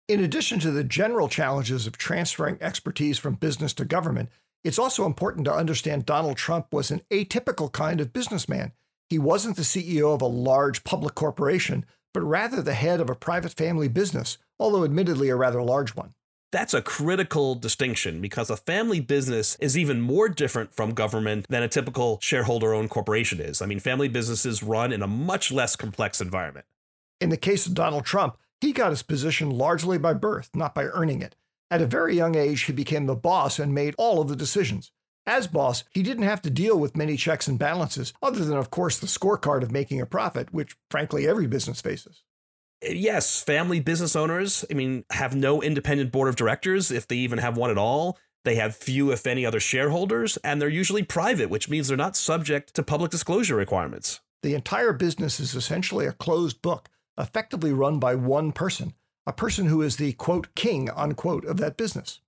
In 0.09 0.21
addition 0.25 0.59
to 0.61 0.71
the 0.71 0.85
general 0.85 1.29
challenges 1.29 1.87
of 1.87 1.99
transferring 1.99 2.57
expertise 2.61 3.19
from 3.19 3.35
business 3.35 3.75
to 3.75 3.85
government, 3.85 4.31
it's 4.65 4.79
also 4.79 5.05
important 5.05 5.45
to 5.45 5.55
understand 5.55 6.07
Donald 6.07 6.37
Trump 6.37 6.73
was 6.73 6.91
an 6.91 7.03
atypical 7.11 7.71
kind 7.71 8.01
of 8.01 8.13
businessman. 8.13 8.73
He 9.09 9.19
wasn't 9.19 9.57
the 9.57 9.63
CEO 9.63 10.15
of 10.15 10.23
a 10.23 10.27
large 10.27 10.85
public 10.85 11.15
corporation, 11.15 11.85
but 12.15 12.23
rather 12.23 12.63
the 12.63 12.75
head 12.75 13.01
of 13.01 13.11
a 13.11 13.15
private 13.15 13.53
family 13.53 13.89
business, 13.89 14.39
although 14.59 14.85
admittedly 14.85 15.29
a 15.29 15.37
rather 15.37 15.63
large 15.63 15.95
one. 15.95 16.15
That's 16.51 16.73
a 16.73 16.81
critical 16.81 17.55
distinction 17.55 18.23
because 18.23 18.49
a 18.49 18.57
family 18.57 19.01
business 19.01 19.57
is 19.61 19.77
even 19.77 20.01
more 20.01 20.31
different 20.31 20.75
from 20.75 20.95
government 20.95 21.45
than 21.51 21.63
a 21.63 21.69
typical 21.69 22.19
shareholder 22.23 22.73
owned 22.73 22.89
corporation 22.89 23.39
is. 23.39 23.61
I 23.61 23.67
mean, 23.67 23.81
family 23.81 24.09
businesses 24.09 24.63
run 24.63 24.91
in 24.91 25.03
a 25.03 25.07
much 25.07 25.53
less 25.53 25.77
complex 25.77 26.23
environment. 26.23 26.65
In 27.21 27.29
the 27.29 27.37
case 27.37 27.67
of 27.67 27.75
Donald 27.75 28.07
Trump, 28.07 28.39
he 28.63 28.73
got 28.73 28.91
his 28.91 29.03
position 29.03 29.51
largely 29.51 29.99
by 29.99 30.15
birth, 30.15 30.49
not 30.55 30.75
by 30.75 30.85
earning 30.85 31.21
it. 31.21 31.37
At 31.71 31.83
a 31.83 31.87
very 31.87 32.17
young 32.17 32.35
age, 32.35 32.63
he 32.63 32.73
became 32.73 33.05
the 33.05 33.15
boss 33.15 33.59
and 33.59 33.75
made 33.75 33.95
all 33.99 34.23
of 34.23 34.29
the 34.29 34.37
decisions. 34.37 34.91
As 35.27 35.47
boss, 35.47 35.85
he 35.91 36.03
didn't 36.03 36.23
have 36.23 36.41
to 36.43 36.51
deal 36.51 36.79
with 36.79 36.97
many 36.97 37.19
checks 37.19 37.47
and 37.47 37.59
balances, 37.59 38.15
other 38.23 38.43
than, 38.43 38.57
of 38.57 38.71
course, 38.71 38.99
the 38.99 39.07
scorecard 39.07 39.63
of 39.63 39.71
making 39.71 40.01
a 40.01 40.07
profit, 40.07 40.55
which 40.55 40.79
frankly 40.91 41.29
every 41.29 41.47
business 41.47 41.83
faces 41.83 42.23
Uh, 42.87 42.93
yes, 42.93 43.43
family 43.43 43.81
business 43.81 44.17
owners, 44.17 44.65
I 44.71 44.75
mean, 44.75 45.05
have 45.11 45.35
no 45.35 45.63
independent 45.63 46.13
board 46.13 46.29
of 46.29 46.37
directors 46.37 46.91
if 46.91 47.09
they 47.09 47.17
even 47.17 47.39
have 47.39 47.57
one 47.57 47.71
at 47.71 47.79
all. 47.79 48.19
They 48.45 48.55
have 48.55 48.77
few, 48.77 49.11
if 49.11 49.27
any, 49.27 49.45
other 49.45 49.61
shareholders, 49.61 50.37
and 50.39 50.63
they're 50.63 50.69
usually 50.69 51.03
private, 51.03 51.51
which 51.51 51.69
means 51.69 51.89
they're 51.89 51.97
not 51.97 52.17
subject 52.17 52.75
to 52.75 52.83
public 52.83 53.11
disclosure 53.11 53.57
requirements. 53.57 54.21
The 54.43 54.55
entire 54.55 54.93
business 54.93 55.41
is 55.41 55.55
essentially 55.55 56.07
a 56.07 56.13
closed 56.13 56.63
book, 56.63 56.89
effectively 57.19 57.73
run 57.73 57.99
by 57.99 58.15
one 58.15 58.53
person, 58.53 58.95
a 59.27 59.33
person 59.33 59.67
who 59.67 59.83
is 59.83 59.97
the 59.97 60.13
quote 60.13 60.55
king 60.55 60.89
unquote 60.89 61.45
of 61.45 61.57
that 61.57 61.77
business. 61.77 62.21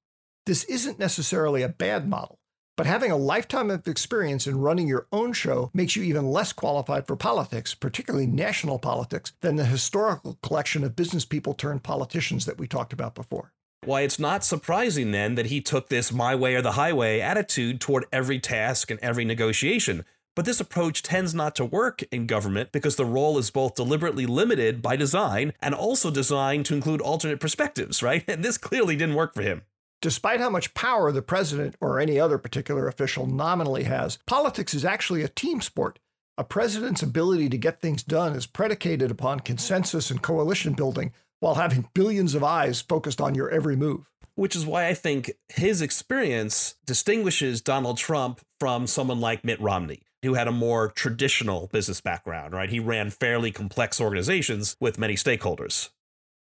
This 0.46 0.64
isn't 0.64 0.98
necessarily 0.98 1.62
a 1.62 1.68
bad 1.68 2.08
model. 2.08 2.39
But 2.80 2.86
having 2.86 3.10
a 3.10 3.16
lifetime 3.18 3.70
of 3.70 3.86
experience 3.86 4.46
in 4.46 4.58
running 4.58 4.88
your 4.88 5.06
own 5.12 5.34
show 5.34 5.70
makes 5.74 5.96
you 5.96 6.02
even 6.02 6.30
less 6.30 6.54
qualified 6.54 7.06
for 7.06 7.14
politics, 7.14 7.74
particularly 7.74 8.26
national 8.26 8.78
politics, 8.78 9.34
than 9.42 9.56
the 9.56 9.66
historical 9.66 10.38
collection 10.42 10.82
of 10.82 10.96
business 10.96 11.26
people 11.26 11.52
turned 11.52 11.82
politicians 11.82 12.46
that 12.46 12.56
we 12.56 12.66
talked 12.66 12.94
about 12.94 13.14
before. 13.14 13.52
Why, 13.84 14.00
it's 14.00 14.18
not 14.18 14.46
surprising 14.46 15.10
then 15.10 15.34
that 15.34 15.44
he 15.44 15.60
took 15.60 15.90
this 15.90 16.10
my 16.10 16.34
way 16.34 16.54
or 16.54 16.62
the 16.62 16.72
highway 16.72 17.20
attitude 17.20 17.82
toward 17.82 18.06
every 18.10 18.38
task 18.38 18.90
and 18.90 18.98
every 19.00 19.26
negotiation. 19.26 20.06
But 20.34 20.46
this 20.46 20.58
approach 20.58 21.02
tends 21.02 21.34
not 21.34 21.54
to 21.56 21.66
work 21.66 22.02
in 22.10 22.26
government 22.26 22.72
because 22.72 22.96
the 22.96 23.04
role 23.04 23.36
is 23.36 23.50
both 23.50 23.74
deliberately 23.74 24.24
limited 24.24 24.80
by 24.80 24.96
design 24.96 25.52
and 25.60 25.74
also 25.74 26.10
designed 26.10 26.64
to 26.64 26.74
include 26.74 27.02
alternate 27.02 27.40
perspectives, 27.40 28.02
right? 28.02 28.24
And 28.28 28.42
this 28.42 28.56
clearly 28.56 28.96
didn't 28.96 29.16
work 29.16 29.34
for 29.34 29.42
him. 29.42 29.64
Despite 30.02 30.40
how 30.40 30.48
much 30.48 30.72
power 30.72 31.12
the 31.12 31.20
president 31.20 31.76
or 31.78 32.00
any 32.00 32.18
other 32.18 32.38
particular 32.38 32.88
official 32.88 33.26
nominally 33.26 33.84
has, 33.84 34.18
politics 34.26 34.72
is 34.72 34.82
actually 34.82 35.22
a 35.22 35.28
team 35.28 35.60
sport. 35.60 35.98
A 36.38 36.44
president's 36.44 37.02
ability 37.02 37.50
to 37.50 37.58
get 37.58 37.82
things 37.82 38.02
done 38.02 38.34
is 38.34 38.46
predicated 38.46 39.10
upon 39.10 39.40
consensus 39.40 40.10
and 40.10 40.22
coalition 40.22 40.72
building 40.72 41.12
while 41.40 41.56
having 41.56 41.90
billions 41.92 42.34
of 42.34 42.42
eyes 42.42 42.80
focused 42.80 43.20
on 43.20 43.34
your 43.34 43.50
every 43.50 43.76
move. 43.76 44.10
Which 44.36 44.56
is 44.56 44.64
why 44.64 44.86
I 44.86 44.94
think 44.94 45.32
his 45.50 45.82
experience 45.82 46.76
distinguishes 46.86 47.60
Donald 47.60 47.98
Trump 47.98 48.40
from 48.58 48.86
someone 48.86 49.20
like 49.20 49.44
Mitt 49.44 49.60
Romney, 49.60 50.00
who 50.22 50.32
had 50.32 50.48
a 50.48 50.52
more 50.52 50.88
traditional 50.88 51.66
business 51.66 52.00
background, 52.00 52.54
right? 52.54 52.70
He 52.70 52.80
ran 52.80 53.10
fairly 53.10 53.52
complex 53.52 54.00
organizations 54.00 54.76
with 54.80 54.98
many 54.98 55.14
stakeholders. 55.14 55.90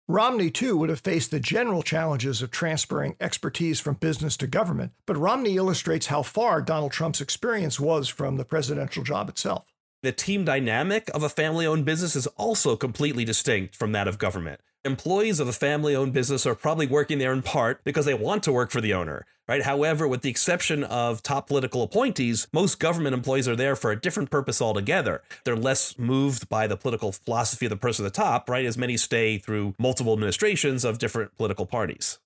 Romney, 0.09 0.49
too, 0.49 0.77
would 0.77 0.89
have 0.89 1.01
faced 1.01 1.31
the 1.31 1.39
general 1.39 1.83
challenges 1.83 2.41
of 2.41 2.49
transferring 2.49 3.17
expertise 3.19 3.81
from 3.81 3.95
business 3.95 4.37
to 4.37 4.47
government, 4.47 4.93
but 5.05 5.17
Romney 5.17 5.57
illustrates 5.57 6.07
how 6.07 6.21
far 6.21 6.61
Donald 6.61 6.93
Trump's 6.93 7.19
experience 7.19 7.77
was 7.77 8.07
from 8.07 8.37
the 8.37 8.45
presidential 8.45 9.03
job 9.03 9.27
itself. 9.27 9.65
The 10.03 10.13
team 10.13 10.45
dynamic 10.45 11.09
of 11.13 11.23
a 11.23 11.29
family 11.29 11.65
owned 11.65 11.83
business 11.83 12.15
is 12.15 12.27
also 12.37 12.77
completely 12.77 13.25
distinct 13.25 13.75
from 13.75 13.91
that 13.91 14.07
of 14.07 14.17
government 14.17 14.61
employees 14.87 15.39
of 15.39 15.47
a 15.47 15.53
family 15.53 15.95
owned 15.95 16.13
business 16.13 16.45
are 16.45 16.55
probably 16.55 16.87
working 16.87 17.19
there 17.19 17.33
in 17.33 17.41
part 17.43 17.83
because 17.83 18.05
they 18.05 18.13
want 18.13 18.41
to 18.43 18.51
work 18.51 18.71
for 18.71 18.81
the 18.81 18.93
owner, 18.93 19.25
right? 19.47 19.63
However, 19.63 20.07
with 20.07 20.21
the 20.21 20.29
exception 20.29 20.83
of 20.83 21.23
top 21.23 21.47
political 21.47 21.83
appointees, 21.83 22.47
most 22.51 22.79
government 22.79 23.13
employees 23.13 23.47
are 23.47 23.55
there 23.55 23.75
for 23.75 23.91
a 23.91 23.99
different 23.99 24.29
purpose 24.29 24.61
altogether. 24.61 25.21
They're 25.43 25.55
less 25.55 25.97
moved 25.97 26.49
by 26.49 26.67
the 26.67 26.77
political 26.77 27.11
philosophy 27.11 27.65
of 27.65 27.71
the 27.71 27.77
person 27.77 28.05
at 28.05 28.13
the 28.13 28.21
top, 28.21 28.49
right? 28.49 28.65
As 28.65 28.77
many 28.77 28.97
stay 28.97 29.37
through 29.37 29.75
multiple 29.79 30.13
administrations 30.13 30.83
of 30.83 30.99
different 30.99 31.37
political 31.37 31.65
parties. 31.65 32.19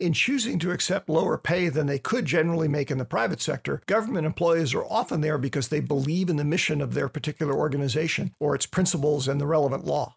In 0.00 0.12
choosing 0.12 0.58
to 0.58 0.72
accept 0.72 1.08
lower 1.08 1.38
pay 1.38 1.68
than 1.68 1.86
they 1.86 1.98
could 1.98 2.24
generally 2.24 2.66
make 2.66 2.90
in 2.90 2.98
the 2.98 3.04
private 3.04 3.40
sector, 3.40 3.82
government 3.86 4.26
employees 4.26 4.74
are 4.74 4.84
often 4.84 5.20
there 5.20 5.38
because 5.38 5.68
they 5.68 5.78
believe 5.78 6.28
in 6.28 6.36
the 6.36 6.44
mission 6.44 6.80
of 6.80 6.94
their 6.94 7.08
particular 7.08 7.54
organization 7.54 8.34
or 8.40 8.56
its 8.56 8.66
principles 8.66 9.28
and 9.28 9.40
the 9.40 9.46
relevant 9.46 9.84
law. 9.84 10.16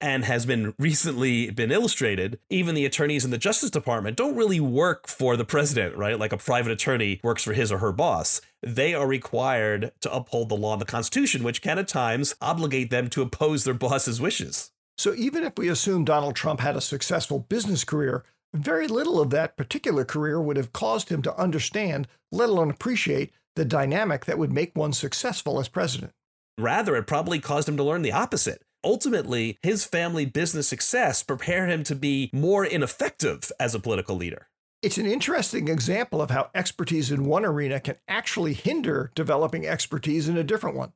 And 0.00 0.24
has 0.24 0.44
been 0.44 0.74
recently 0.78 1.50
been 1.50 1.70
illustrated, 1.70 2.38
even 2.50 2.74
the 2.74 2.84
attorneys 2.84 3.24
in 3.24 3.30
the 3.30 3.38
Justice 3.38 3.70
Department 3.70 4.16
don't 4.16 4.36
really 4.36 4.60
work 4.60 5.08
for 5.08 5.36
the 5.36 5.44
president, 5.44 5.96
right? 5.96 6.18
Like 6.18 6.32
a 6.32 6.36
private 6.36 6.72
attorney 6.72 7.20
works 7.22 7.42
for 7.42 7.52
his 7.52 7.72
or 7.72 7.78
her 7.78 7.92
boss. 7.92 8.40
They 8.62 8.94
are 8.94 9.06
required 9.06 9.92
to 10.00 10.12
uphold 10.12 10.48
the 10.48 10.56
law 10.56 10.72
and 10.72 10.80
the 10.80 10.86
Constitution, 10.86 11.42
which 11.42 11.62
can 11.62 11.78
at 11.78 11.88
times 11.88 12.34
obligate 12.40 12.90
them 12.90 13.08
to 13.10 13.22
oppose 13.22 13.64
their 13.64 13.74
boss's 13.74 14.20
wishes. 14.20 14.72
So 14.96 15.14
even 15.14 15.42
if 15.42 15.54
we 15.56 15.68
assume 15.68 16.04
Donald 16.04 16.36
Trump 16.36 16.60
had 16.60 16.76
a 16.76 16.80
successful 16.80 17.40
business 17.40 17.84
career, 17.84 18.24
very 18.54 18.86
little 18.86 19.20
of 19.20 19.30
that 19.30 19.56
particular 19.56 20.04
career 20.04 20.40
would 20.40 20.56
have 20.56 20.72
caused 20.72 21.08
him 21.08 21.22
to 21.22 21.36
understand, 21.36 22.06
let 22.30 22.48
alone 22.48 22.70
appreciate, 22.70 23.32
the 23.56 23.64
dynamic 23.64 24.24
that 24.26 24.38
would 24.38 24.52
make 24.52 24.76
one 24.76 24.92
successful 24.92 25.58
as 25.58 25.68
president. 25.68 26.12
Rather, 26.58 26.94
it 26.94 27.06
probably 27.06 27.40
caused 27.40 27.68
him 27.68 27.76
to 27.76 27.82
learn 27.82 28.02
the 28.02 28.12
opposite 28.12 28.62
ultimately, 28.84 29.58
his 29.62 29.84
family 29.84 30.26
business 30.26 30.68
success 30.68 31.22
prepared 31.22 31.70
him 31.70 31.82
to 31.84 31.94
be 31.94 32.30
more 32.32 32.64
ineffective 32.64 33.50
as 33.58 33.74
a 33.74 33.80
political 33.80 34.16
leader. 34.16 34.48
It's 34.82 34.98
an 34.98 35.06
interesting 35.06 35.68
example 35.68 36.20
of 36.20 36.30
how 36.30 36.50
expertise 36.54 37.10
in 37.10 37.24
one 37.24 37.46
arena 37.46 37.80
can 37.80 37.96
actually 38.06 38.52
hinder 38.52 39.10
developing 39.14 39.66
expertise 39.66 40.28
in 40.28 40.36
a 40.36 40.44
different 40.44 40.76
one. 40.76 40.92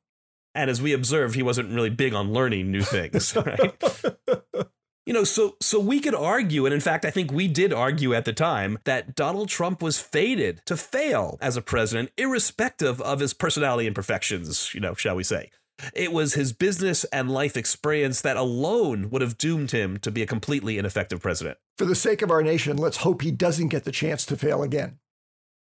And 0.54 0.68
as 0.68 0.82
we 0.82 0.92
observed, 0.92 1.34
he 1.34 1.42
wasn't 1.42 1.72
really 1.72 1.88
big 1.88 2.12
on 2.14 2.32
learning 2.32 2.70
new 2.70 2.82
things, 2.82 3.34
right? 3.46 3.72
you 5.06 5.14
know, 5.14 5.24
so 5.24 5.56
so 5.62 5.80
we 5.80 6.00
could 6.00 6.14
argue, 6.14 6.66
and 6.66 6.74
in 6.74 6.80
fact, 6.80 7.06
I 7.06 7.10
think 7.10 7.32
we 7.32 7.48
did 7.48 7.72
argue 7.72 8.12
at 8.12 8.26
the 8.26 8.34
time 8.34 8.78
that 8.84 9.14
Donald 9.14 9.48
Trump 9.48 9.80
was 9.80 9.98
fated 9.98 10.60
to 10.66 10.76
fail 10.76 11.38
as 11.40 11.56
a 11.56 11.62
president, 11.62 12.10
irrespective 12.18 13.00
of 13.00 13.20
his 13.20 13.32
personality 13.32 13.86
imperfections, 13.86 14.74
you 14.74 14.80
know, 14.80 14.94
shall 14.94 15.16
we 15.16 15.24
say. 15.24 15.50
It 15.94 16.12
was 16.12 16.34
his 16.34 16.52
business 16.52 17.04
and 17.04 17.30
life 17.30 17.56
experience 17.56 18.20
that 18.22 18.36
alone 18.36 19.10
would 19.10 19.22
have 19.22 19.38
doomed 19.38 19.70
him 19.70 19.98
to 19.98 20.10
be 20.10 20.22
a 20.22 20.26
completely 20.26 20.78
ineffective 20.78 21.20
president. 21.20 21.58
For 21.76 21.84
the 21.84 21.94
sake 21.94 22.22
of 22.22 22.30
our 22.30 22.42
nation, 22.42 22.76
let's 22.76 22.98
hope 22.98 23.22
he 23.22 23.30
doesn't 23.30 23.68
get 23.68 23.84
the 23.84 23.92
chance 23.92 24.26
to 24.26 24.36
fail 24.36 24.62
again. 24.62 24.98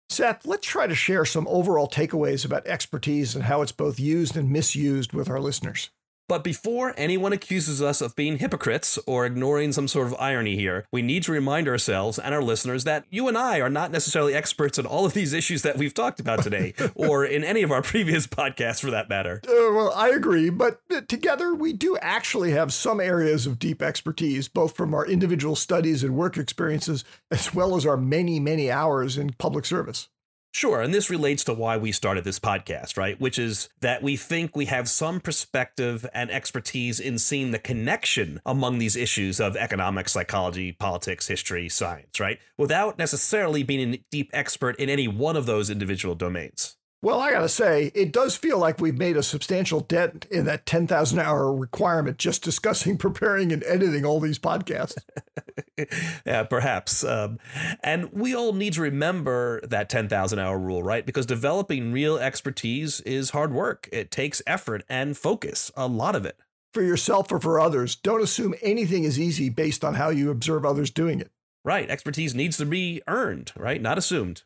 Seth, 0.08 0.44
let's 0.44 0.66
try 0.66 0.86
to 0.86 0.94
share 0.94 1.24
some 1.24 1.48
overall 1.48 1.88
takeaways 1.88 2.44
about 2.44 2.66
expertise 2.66 3.34
and 3.34 3.44
how 3.44 3.62
it's 3.62 3.72
both 3.72 3.98
used 3.98 4.36
and 4.36 4.50
misused 4.50 5.12
with 5.12 5.30
our 5.30 5.40
listeners. 5.40 5.90
But 6.28 6.44
before 6.44 6.94
anyone 6.96 7.32
accuses 7.32 7.82
us 7.82 8.00
of 8.00 8.16
being 8.16 8.38
hypocrites 8.38 8.98
or 9.06 9.26
ignoring 9.26 9.72
some 9.72 9.88
sort 9.88 10.06
of 10.06 10.16
irony 10.18 10.56
here, 10.56 10.86
we 10.92 11.02
need 11.02 11.22
to 11.24 11.32
remind 11.32 11.68
ourselves 11.68 12.18
and 12.18 12.34
our 12.34 12.42
listeners 12.42 12.84
that 12.84 13.04
you 13.10 13.28
and 13.28 13.36
I 13.36 13.60
are 13.60 13.68
not 13.68 13.90
necessarily 13.90 14.34
experts 14.34 14.78
in 14.78 14.86
all 14.86 15.04
of 15.04 15.14
these 15.14 15.32
issues 15.32 15.62
that 15.62 15.76
we've 15.76 15.94
talked 15.94 16.20
about 16.20 16.42
today, 16.42 16.74
or 16.94 17.24
in 17.24 17.44
any 17.44 17.62
of 17.62 17.70
our 17.70 17.82
previous 17.82 18.26
podcasts 18.26 18.80
for 18.80 18.90
that 18.90 19.08
matter. 19.08 19.40
Uh, 19.46 19.72
well, 19.72 19.92
I 19.94 20.08
agree, 20.08 20.48
but 20.48 20.80
together 21.08 21.54
we 21.54 21.72
do 21.72 21.98
actually 21.98 22.52
have 22.52 22.72
some 22.72 23.00
areas 23.00 23.46
of 23.46 23.58
deep 23.58 23.82
expertise, 23.82 24.48
both 24.48 24.76
from 24.76 24.94
our 24.94 25.06
individual 25.06 25.56
studies 25.56 26.02
and 26.02 26.16
work 26.16 26.36
experiences, 26.36 27.04
as 27.30 27.52
well 27.52 27.76
as 27.76 27.84
our 27.84 27.96
many, 27.96 28.40
many 28.40 28.70
hours 28.70 29.18
in 29.18 29.32
public 29.34 29.64
service. 29.64 30.08
Sure. 30.54 30.82
And 30.82 30.92
this 30.92 31.08
relates 31.08 31.44
to 31.44 31.54
why 31.54 31.78
we 31.78 31.92
started 31.92 32.24
this 32.24 32.38
podcast, 32.38 32.98
right? 32.98 33.18
Which 33.18 33.38
is 33.38 33.70
that 33.80 34.02
we 34.02 34.16
think 34.18 34.54
we 34.54 34.66
have 34.66 34.86
some 34.86 35.18
perspective 35.18 36.06
and 36.12 36.30
expertise 36.30 37.00
in 37.00 37.18
seeing 37.18 37.52
the 37.52 37.58
connection 37.58 38.38
among 38.44 38.78
these 38.78 38.94
issues 38.94 39.40
of 39.40 39.56
economics, 39.56 40.12
psychology, 40.12 40.72
politics, 40.72 41.26
history, 41.26 41.70
science, 41.70 42.20
right? 42.20 42.38
Without 42.58 42.98
necessarily 42.98 43.62
being 43.62 43.94
a 43.94 44.04
deep 44.10 44.28
expert 44.34 44.76
in 44.76 44.90
any 44.90 45.08
one 45.08 45.36
of 45.36 45.46
those 45.46 45.70
individual 45.70 46.14
domains. 46.14 46.76
Well, 47.04 47.18
I 47.18 47.32
got 47.32 47.40
to 47.40 47.48
say, 47.48 47.90
it 47.96 48.12
does 48.12 48.36
feel 48.36 48.58
like 48.58 48.80
we've 48.80 48.96
made 48.96 49.16
a 49.16 49.24
substantial 49.24 49.80
dent 49.80 50.24
in 50.30 50.44
that 50.44 50.66
10,000 50.66 51.18
hour 51.18 51.52
requirement 51.52 52.16
just 52.16 52.44
discussing, 52.44 52.96
preparing, 52.98 53.50
and 53.50 53.64
editing 53.64 54.04
all 54.04 54.20
these 54.20 54.38
podcasts. 54.38 55.02
yeah, 56.24 56.44
perhaps. 56.44 57.02
Um, 57.02 57.40
and 57.82 58.12
we 58.12 58.36
all 58.36 58.52
need 58.52 58.74
to 58.74 58.82
remember 58.82 59.60
that 59.66 59.90
10,000 59.90 60.38
hour 60.38 60.56
rule, 60.56 60.84
right? 60.84 61.04
Because 61.04 61.26
developing 61.26 61.90
real 61.90 62.18
expertise 62.18 63.00
is 63.00 63.30
hard 63.30 63.52
work, 63.52 63.88
it 63.90 64.12
takes 64.12 64.40
effort 64.46 64.84
and 64.88 65.18
focus, 65.18 65.72
a 65.76 65.88
lot 65.88 66.14
of 66.14 66.24
it. 66.24 66.38
For 66.72 66.82
yourself 66.82 67.32
or 67.32 67.40
for 67.40 67.58
others, 67.58 67.96
don't 67.96 68.22
assume 68.22 68.54
anything 68.62 69.02
is 69.02 69.18
easy 69.18 69.50
based 69.50 69.84
on 69.84 69.94
how 69.94 70.10
you 70.10 70.30
observe 70.30 70.64
others 70.64 70.90
doing 70.90 71.18
it. 71.18 71.32
Right. 71.64 71.90
Expertise 71.90 72.34
needs 72.34 72.56
to 72.58 72.64
be 72.66 73.02
earned, 73.08 73.52
right? 73.56 73.82
Not 73.82 73.98
assumed. 73.98 74.44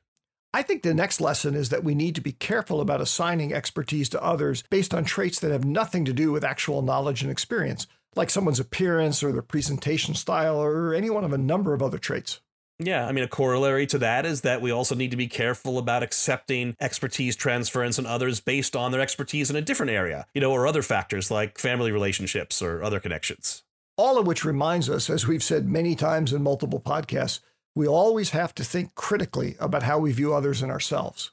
I 0.56 0.62
think 0.62 0.82
the 0.82 0.94
next 0.94 1.20
lesson 1.20 1.54
is 1.54 1.68
that 1.68 1.84
we 1.84 1.94
need 1.94 2.14
to 2.14 2.22
be 2.22 2.32
careful 2.32 2.80
about 2.80 3.02
assigning 3.02 3.52
expertise 3.52 4.08
to 4.08 4.22
others 4.24 4.64
based 4.70 4.94
on 4.94 5.04
traits 5.04 5.38
that 5.40 5.52
have 5.52 5.66
nothing 5.66 6.06
to 6.06 6.14
do 6.14 6.32
with 6.32 6.42
actual 6.44 6.80
knowledge 6.80 7.20
and 7.20 7.30
experience, 7.30 7.86
like 8.14 8.30
someone's 8.30 8.58
appearance 8.58 9.22
or 9.22 9.32
their 9.32 9.42
presentation 9.42 10.14
style 10.14 10.56
or 10.56 10.94
any 10.94 11.10
one 11.10 11.24
of 11.24 11.34
a 11.34 11.36
number 11.36 11.74
of 11.74 11.82
other 11.82 11.98
traits. 11.98 12.40
Yeah, 12.78 13.06
I 13.06 13.12
mean, 13.12 13.22
a 13.22 13.28
corollary 13.28 13.86
to 13.88 13.98
that 13.98 14.24
is 14.24 14.40
that 14.40 14.62
we 14.62 14.70
also 14.70 14.94
need 14.94 15.10
to 15.10 15.16
be 15.18 15.26
careful 15.26 15.76
about 15.76 16.02
accepting 16.02 16.74
expertise 16.80 17.36
transference 17.36 17.98
in 17.98 18.06
others 18.06 18.40
based 18.40 18.74
on 18.74 18.92
their 18.92 19.02
expertise 19.02 19.50
in 19.50 19.56
a 19.56 19.60
different 19.60 19.92
area, 19.92 20.24
you 20.32 20.40
know, 20.40 20.52
or 20.52 20.66
other 20.66 20.80
factors 20.80 21.30
like 21.30 21.58
family 21.58 21.92
relationships 21.92 22.62
or 22.62 22.82
other 22.82 22.98
connections. 22.98 23.62
All 23.98 24.16
of 24.16 24.26
which 24.26 24.42
reminds 24.42 24.88
us, 24.88 25.10
as 25.10 25.26
we've 25.26 25.44
said 25.44 25.68
many 25.68 25.94
times 25.94 26.32
in 26.32 26.42
multiple 26.42 26.80
podcasts, 26.80 27.40
we 27.76 27.86
always 27.86 28.30
have 28.30 28.54
to 28.54 28.64
think 28.64 28.94
critically 28.94 29.54
about 29.60 29.84
how 29.84 29.98
we 29.98 30.10
view 30.10 30.34
others 30.34 30.62
and 30.62 30.72
ourselves. 30.72 31.30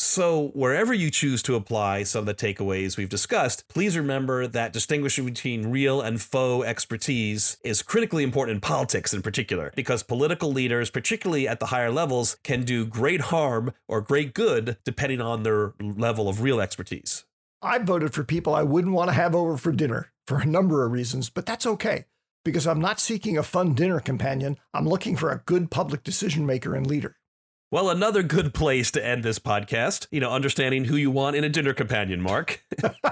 So, 0.00 0.52
wherever 0.54 0.94
you 0.94 1.10
choose 1.10 1.42
to 1.42 1.56
apply 1.56 2.04
some 2.04 2.20
of 2.20 2.26
the 2.26 2.34
takeaways 2.34 2.96
we've 2.96 3.08
discussed, 3.08 3.66
please 3.66 3.96
remember 3.96 4.46
that 4.46 4.72
distinguishing 4.72 5.24
between 5.24 5.72
real 5.72 6.00
and 6.00 6.22
faux 6.22 6.64
expertise 6.64 7.56
is 7.64 7.82
critically 7.82 8.22
important 8.22 8.56
in 8.56 8.60
politics 8.60 9.12
in 9.12 9.22
particular, 9.22 9.72
because 9.74 10.04
political 10.04 10.52
leaders, 10.52 10.88
particularly 10.90 11.48
at 11.48 11.58
the 11.58 11.66
higher 11.66 11.90
levels, 11.90 12.36
can 12.44 12.64
do 12.64 12.86
great 12.86 13.22
harm 13.22 13.72
or 13.88 14.00
great 14.00 14.34
good 14.34 14.76
depending 14.84 15.20
on 15.20 15.42
their 15.42 15.72
level 15.80 16.28
of 16.28 16.42
real 16.42 16.60
expertise. 16.60 17.24
I 17.60 17.78
voted 17.78 18.14
for 18.14 18.22
people 18.22 18.54
I 18.54 18.62
wouldn't 18.62 18.94
want 18.94 19.08
to 19.08 19.14
have 19.14 19.34
over 19.34 19.56
for 19.56 19.72
dinner 19.72 20.12
for 20.28 20.38
a 20.38 20.46
number 20.46 20.84
of 20.84 20.92
reasons, 20.92 21.28
but 21.28 21.44
that's 21.44 21.66
okay 21.66 22.04
because 22.48 22.66
I'm 22.66 22.80
not 22.80 22.98
seeking 22.98 23.36
a 23.36 23.42
fun 23.42 23.74
dinner 23.74 24.00
companion. 24.00 24.56
I'm 24.72 24.88
looking 24.88 25.16
for 25.16 25.30
a 25.30 25.42
good 25.44 25.70
public 25.70 26.02
decision 26.02 26.46
maker 26.46 26.74
and 26.74 26.86
leader. 26.86 27.16
Well, 27.70 27.90
another 27.90 28.22
good 28.22 28.54
place 28.54 28.90
to 28.92 29.04
end 29.04 29.22
this 29.22 29.38
podcast, 29.38 30.06
you 30.10 30.18
know, 30.18 30.30
understanding 30.30 30.86
who 30.86 30.96
you 30.96 31.10
want 31.10 31.36
in 31.36 31.44
a 31.44 31.50
dinner 31.50 31.74
companion, 31.74 32.22
Mark. 32.22 32.64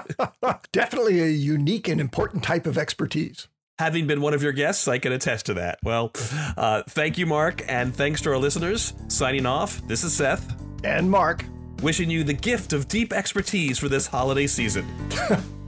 Definitely 0.71 1.21
a 1.21 1.27
unique 1.27 1.87
and 1.87 2.01
important 2.01 2.43
type 2.43 2.65
of 2.65 2.79
expertise. 2.79 3.47
Having 3.77 4.07
been 4.07 4.19
one 4.21 4.33
of 4.33 4.41
your 4.41 4.53
guests, 4.53 4.87
I 4.87 4.97
can 4.97 5.11
attest 5.11 5.45
to 5.45 5.53
that. 5.53 5.77
Well, 5.83 6.11
uh, 6.57 6.81
thank 6.89 7.19
you, 7.19 7.27
Mark, 7.27 7.61
and 7.67 7.95
thanks 7.95 8.21
to 8.21 8.31
our 8.31 8.39
listeners. 8.39 8.93
Signing 9.09 9.45
off, 9.45 9.87
this 9.87 10.03
is 10.03 10.13
Seth. 10.13 10.59
And 10.83 11.11
Mark. 11.11 11.45
Wishing 11.83 12.09
you 12.09 12.23
the 12.23 12.33
gift 12.33 12.73
of 12.73 12.87
deep 12.87 13.13
expertise 13.13 13.77
for 13.77 13.89
this 13.89 14.07
holiday 14.07 14.47
season. 14.47 14.87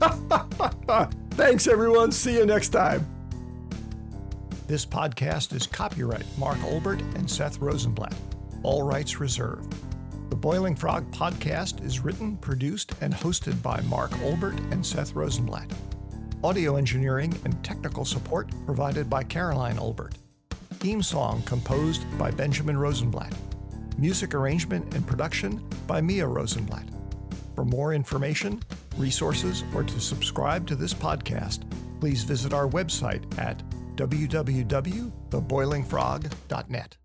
thanks, 1.30 1.68
everyone. 1.68 2.10
See 2.10 2.34
you 2.34 2.44
next 2.44 2.70
time. 2.70 3.19
This 4.70 4.86
podcast 4.86 5.52
is 5.52 5.66
copyright 5.66 6.24
Mark 6.38 6.58
Olbert 6.58 7.00
and 7.16 7.28
Seth 7.28 7.58
Rosenblatt. 7.58 8.14
All 8.62 8.84
rights 8.84 9.18
reserved. 9.18 9.74
The 10.30 10.36
Boiling 10.36 10.76
Frog 10.76 11.10
podcast 11.10 11.84
is 11.84 11.98
written, 11.98 12.36
produced, 12.36 12.92
and 13.00 13.12
hosted 13.12 13.60
by 13.62 13.80
Mark 13.88 14.12
Olbert 14.22 14.56
and 14.70 14.86
Seth 14.86 15.16
Rosenblatt. 15.16 15.68
Audio 16.44 16.76
engineering 16.76 17.36
and 17.44 17.64
technical 17.64 18.04
support 18.04 18.48
provided 18.64 19.10
by 19.10 19.24
Caroline 19.24 19.76
Olbert. 19.76 20.14
Theme 20.74 21.02
song 21.02 21.42
composed 21.46 22.06
by 22.16 22.30
Benjamin 22.30 22.78
Rosenblatt. 22.78 23.34
Music 23.98 24.34
arrangement 24.34 24.94
and 24.94 25.04
production 25.04 25.68
by 25.88 26.00
Mia 26.00 26.28
Rosenblatt. 26.28 26.88
For 27.56 27.64
more 27.64 27.92
information, 27.92 28.62
resources, 28.96 29.64
or 29.74 29.82
to 29.82 29.98
subscribe 29.98 30.68
to 30.68 30.76
this 30.76 30.94
podcast, 30.94 31.68
please 31.98 32.22
visit 32.22 32.52
our 32.54 32.68
website 32.68 33.36
at 33.36 33.60
www.theboilingfrog.net. 34.00 36.96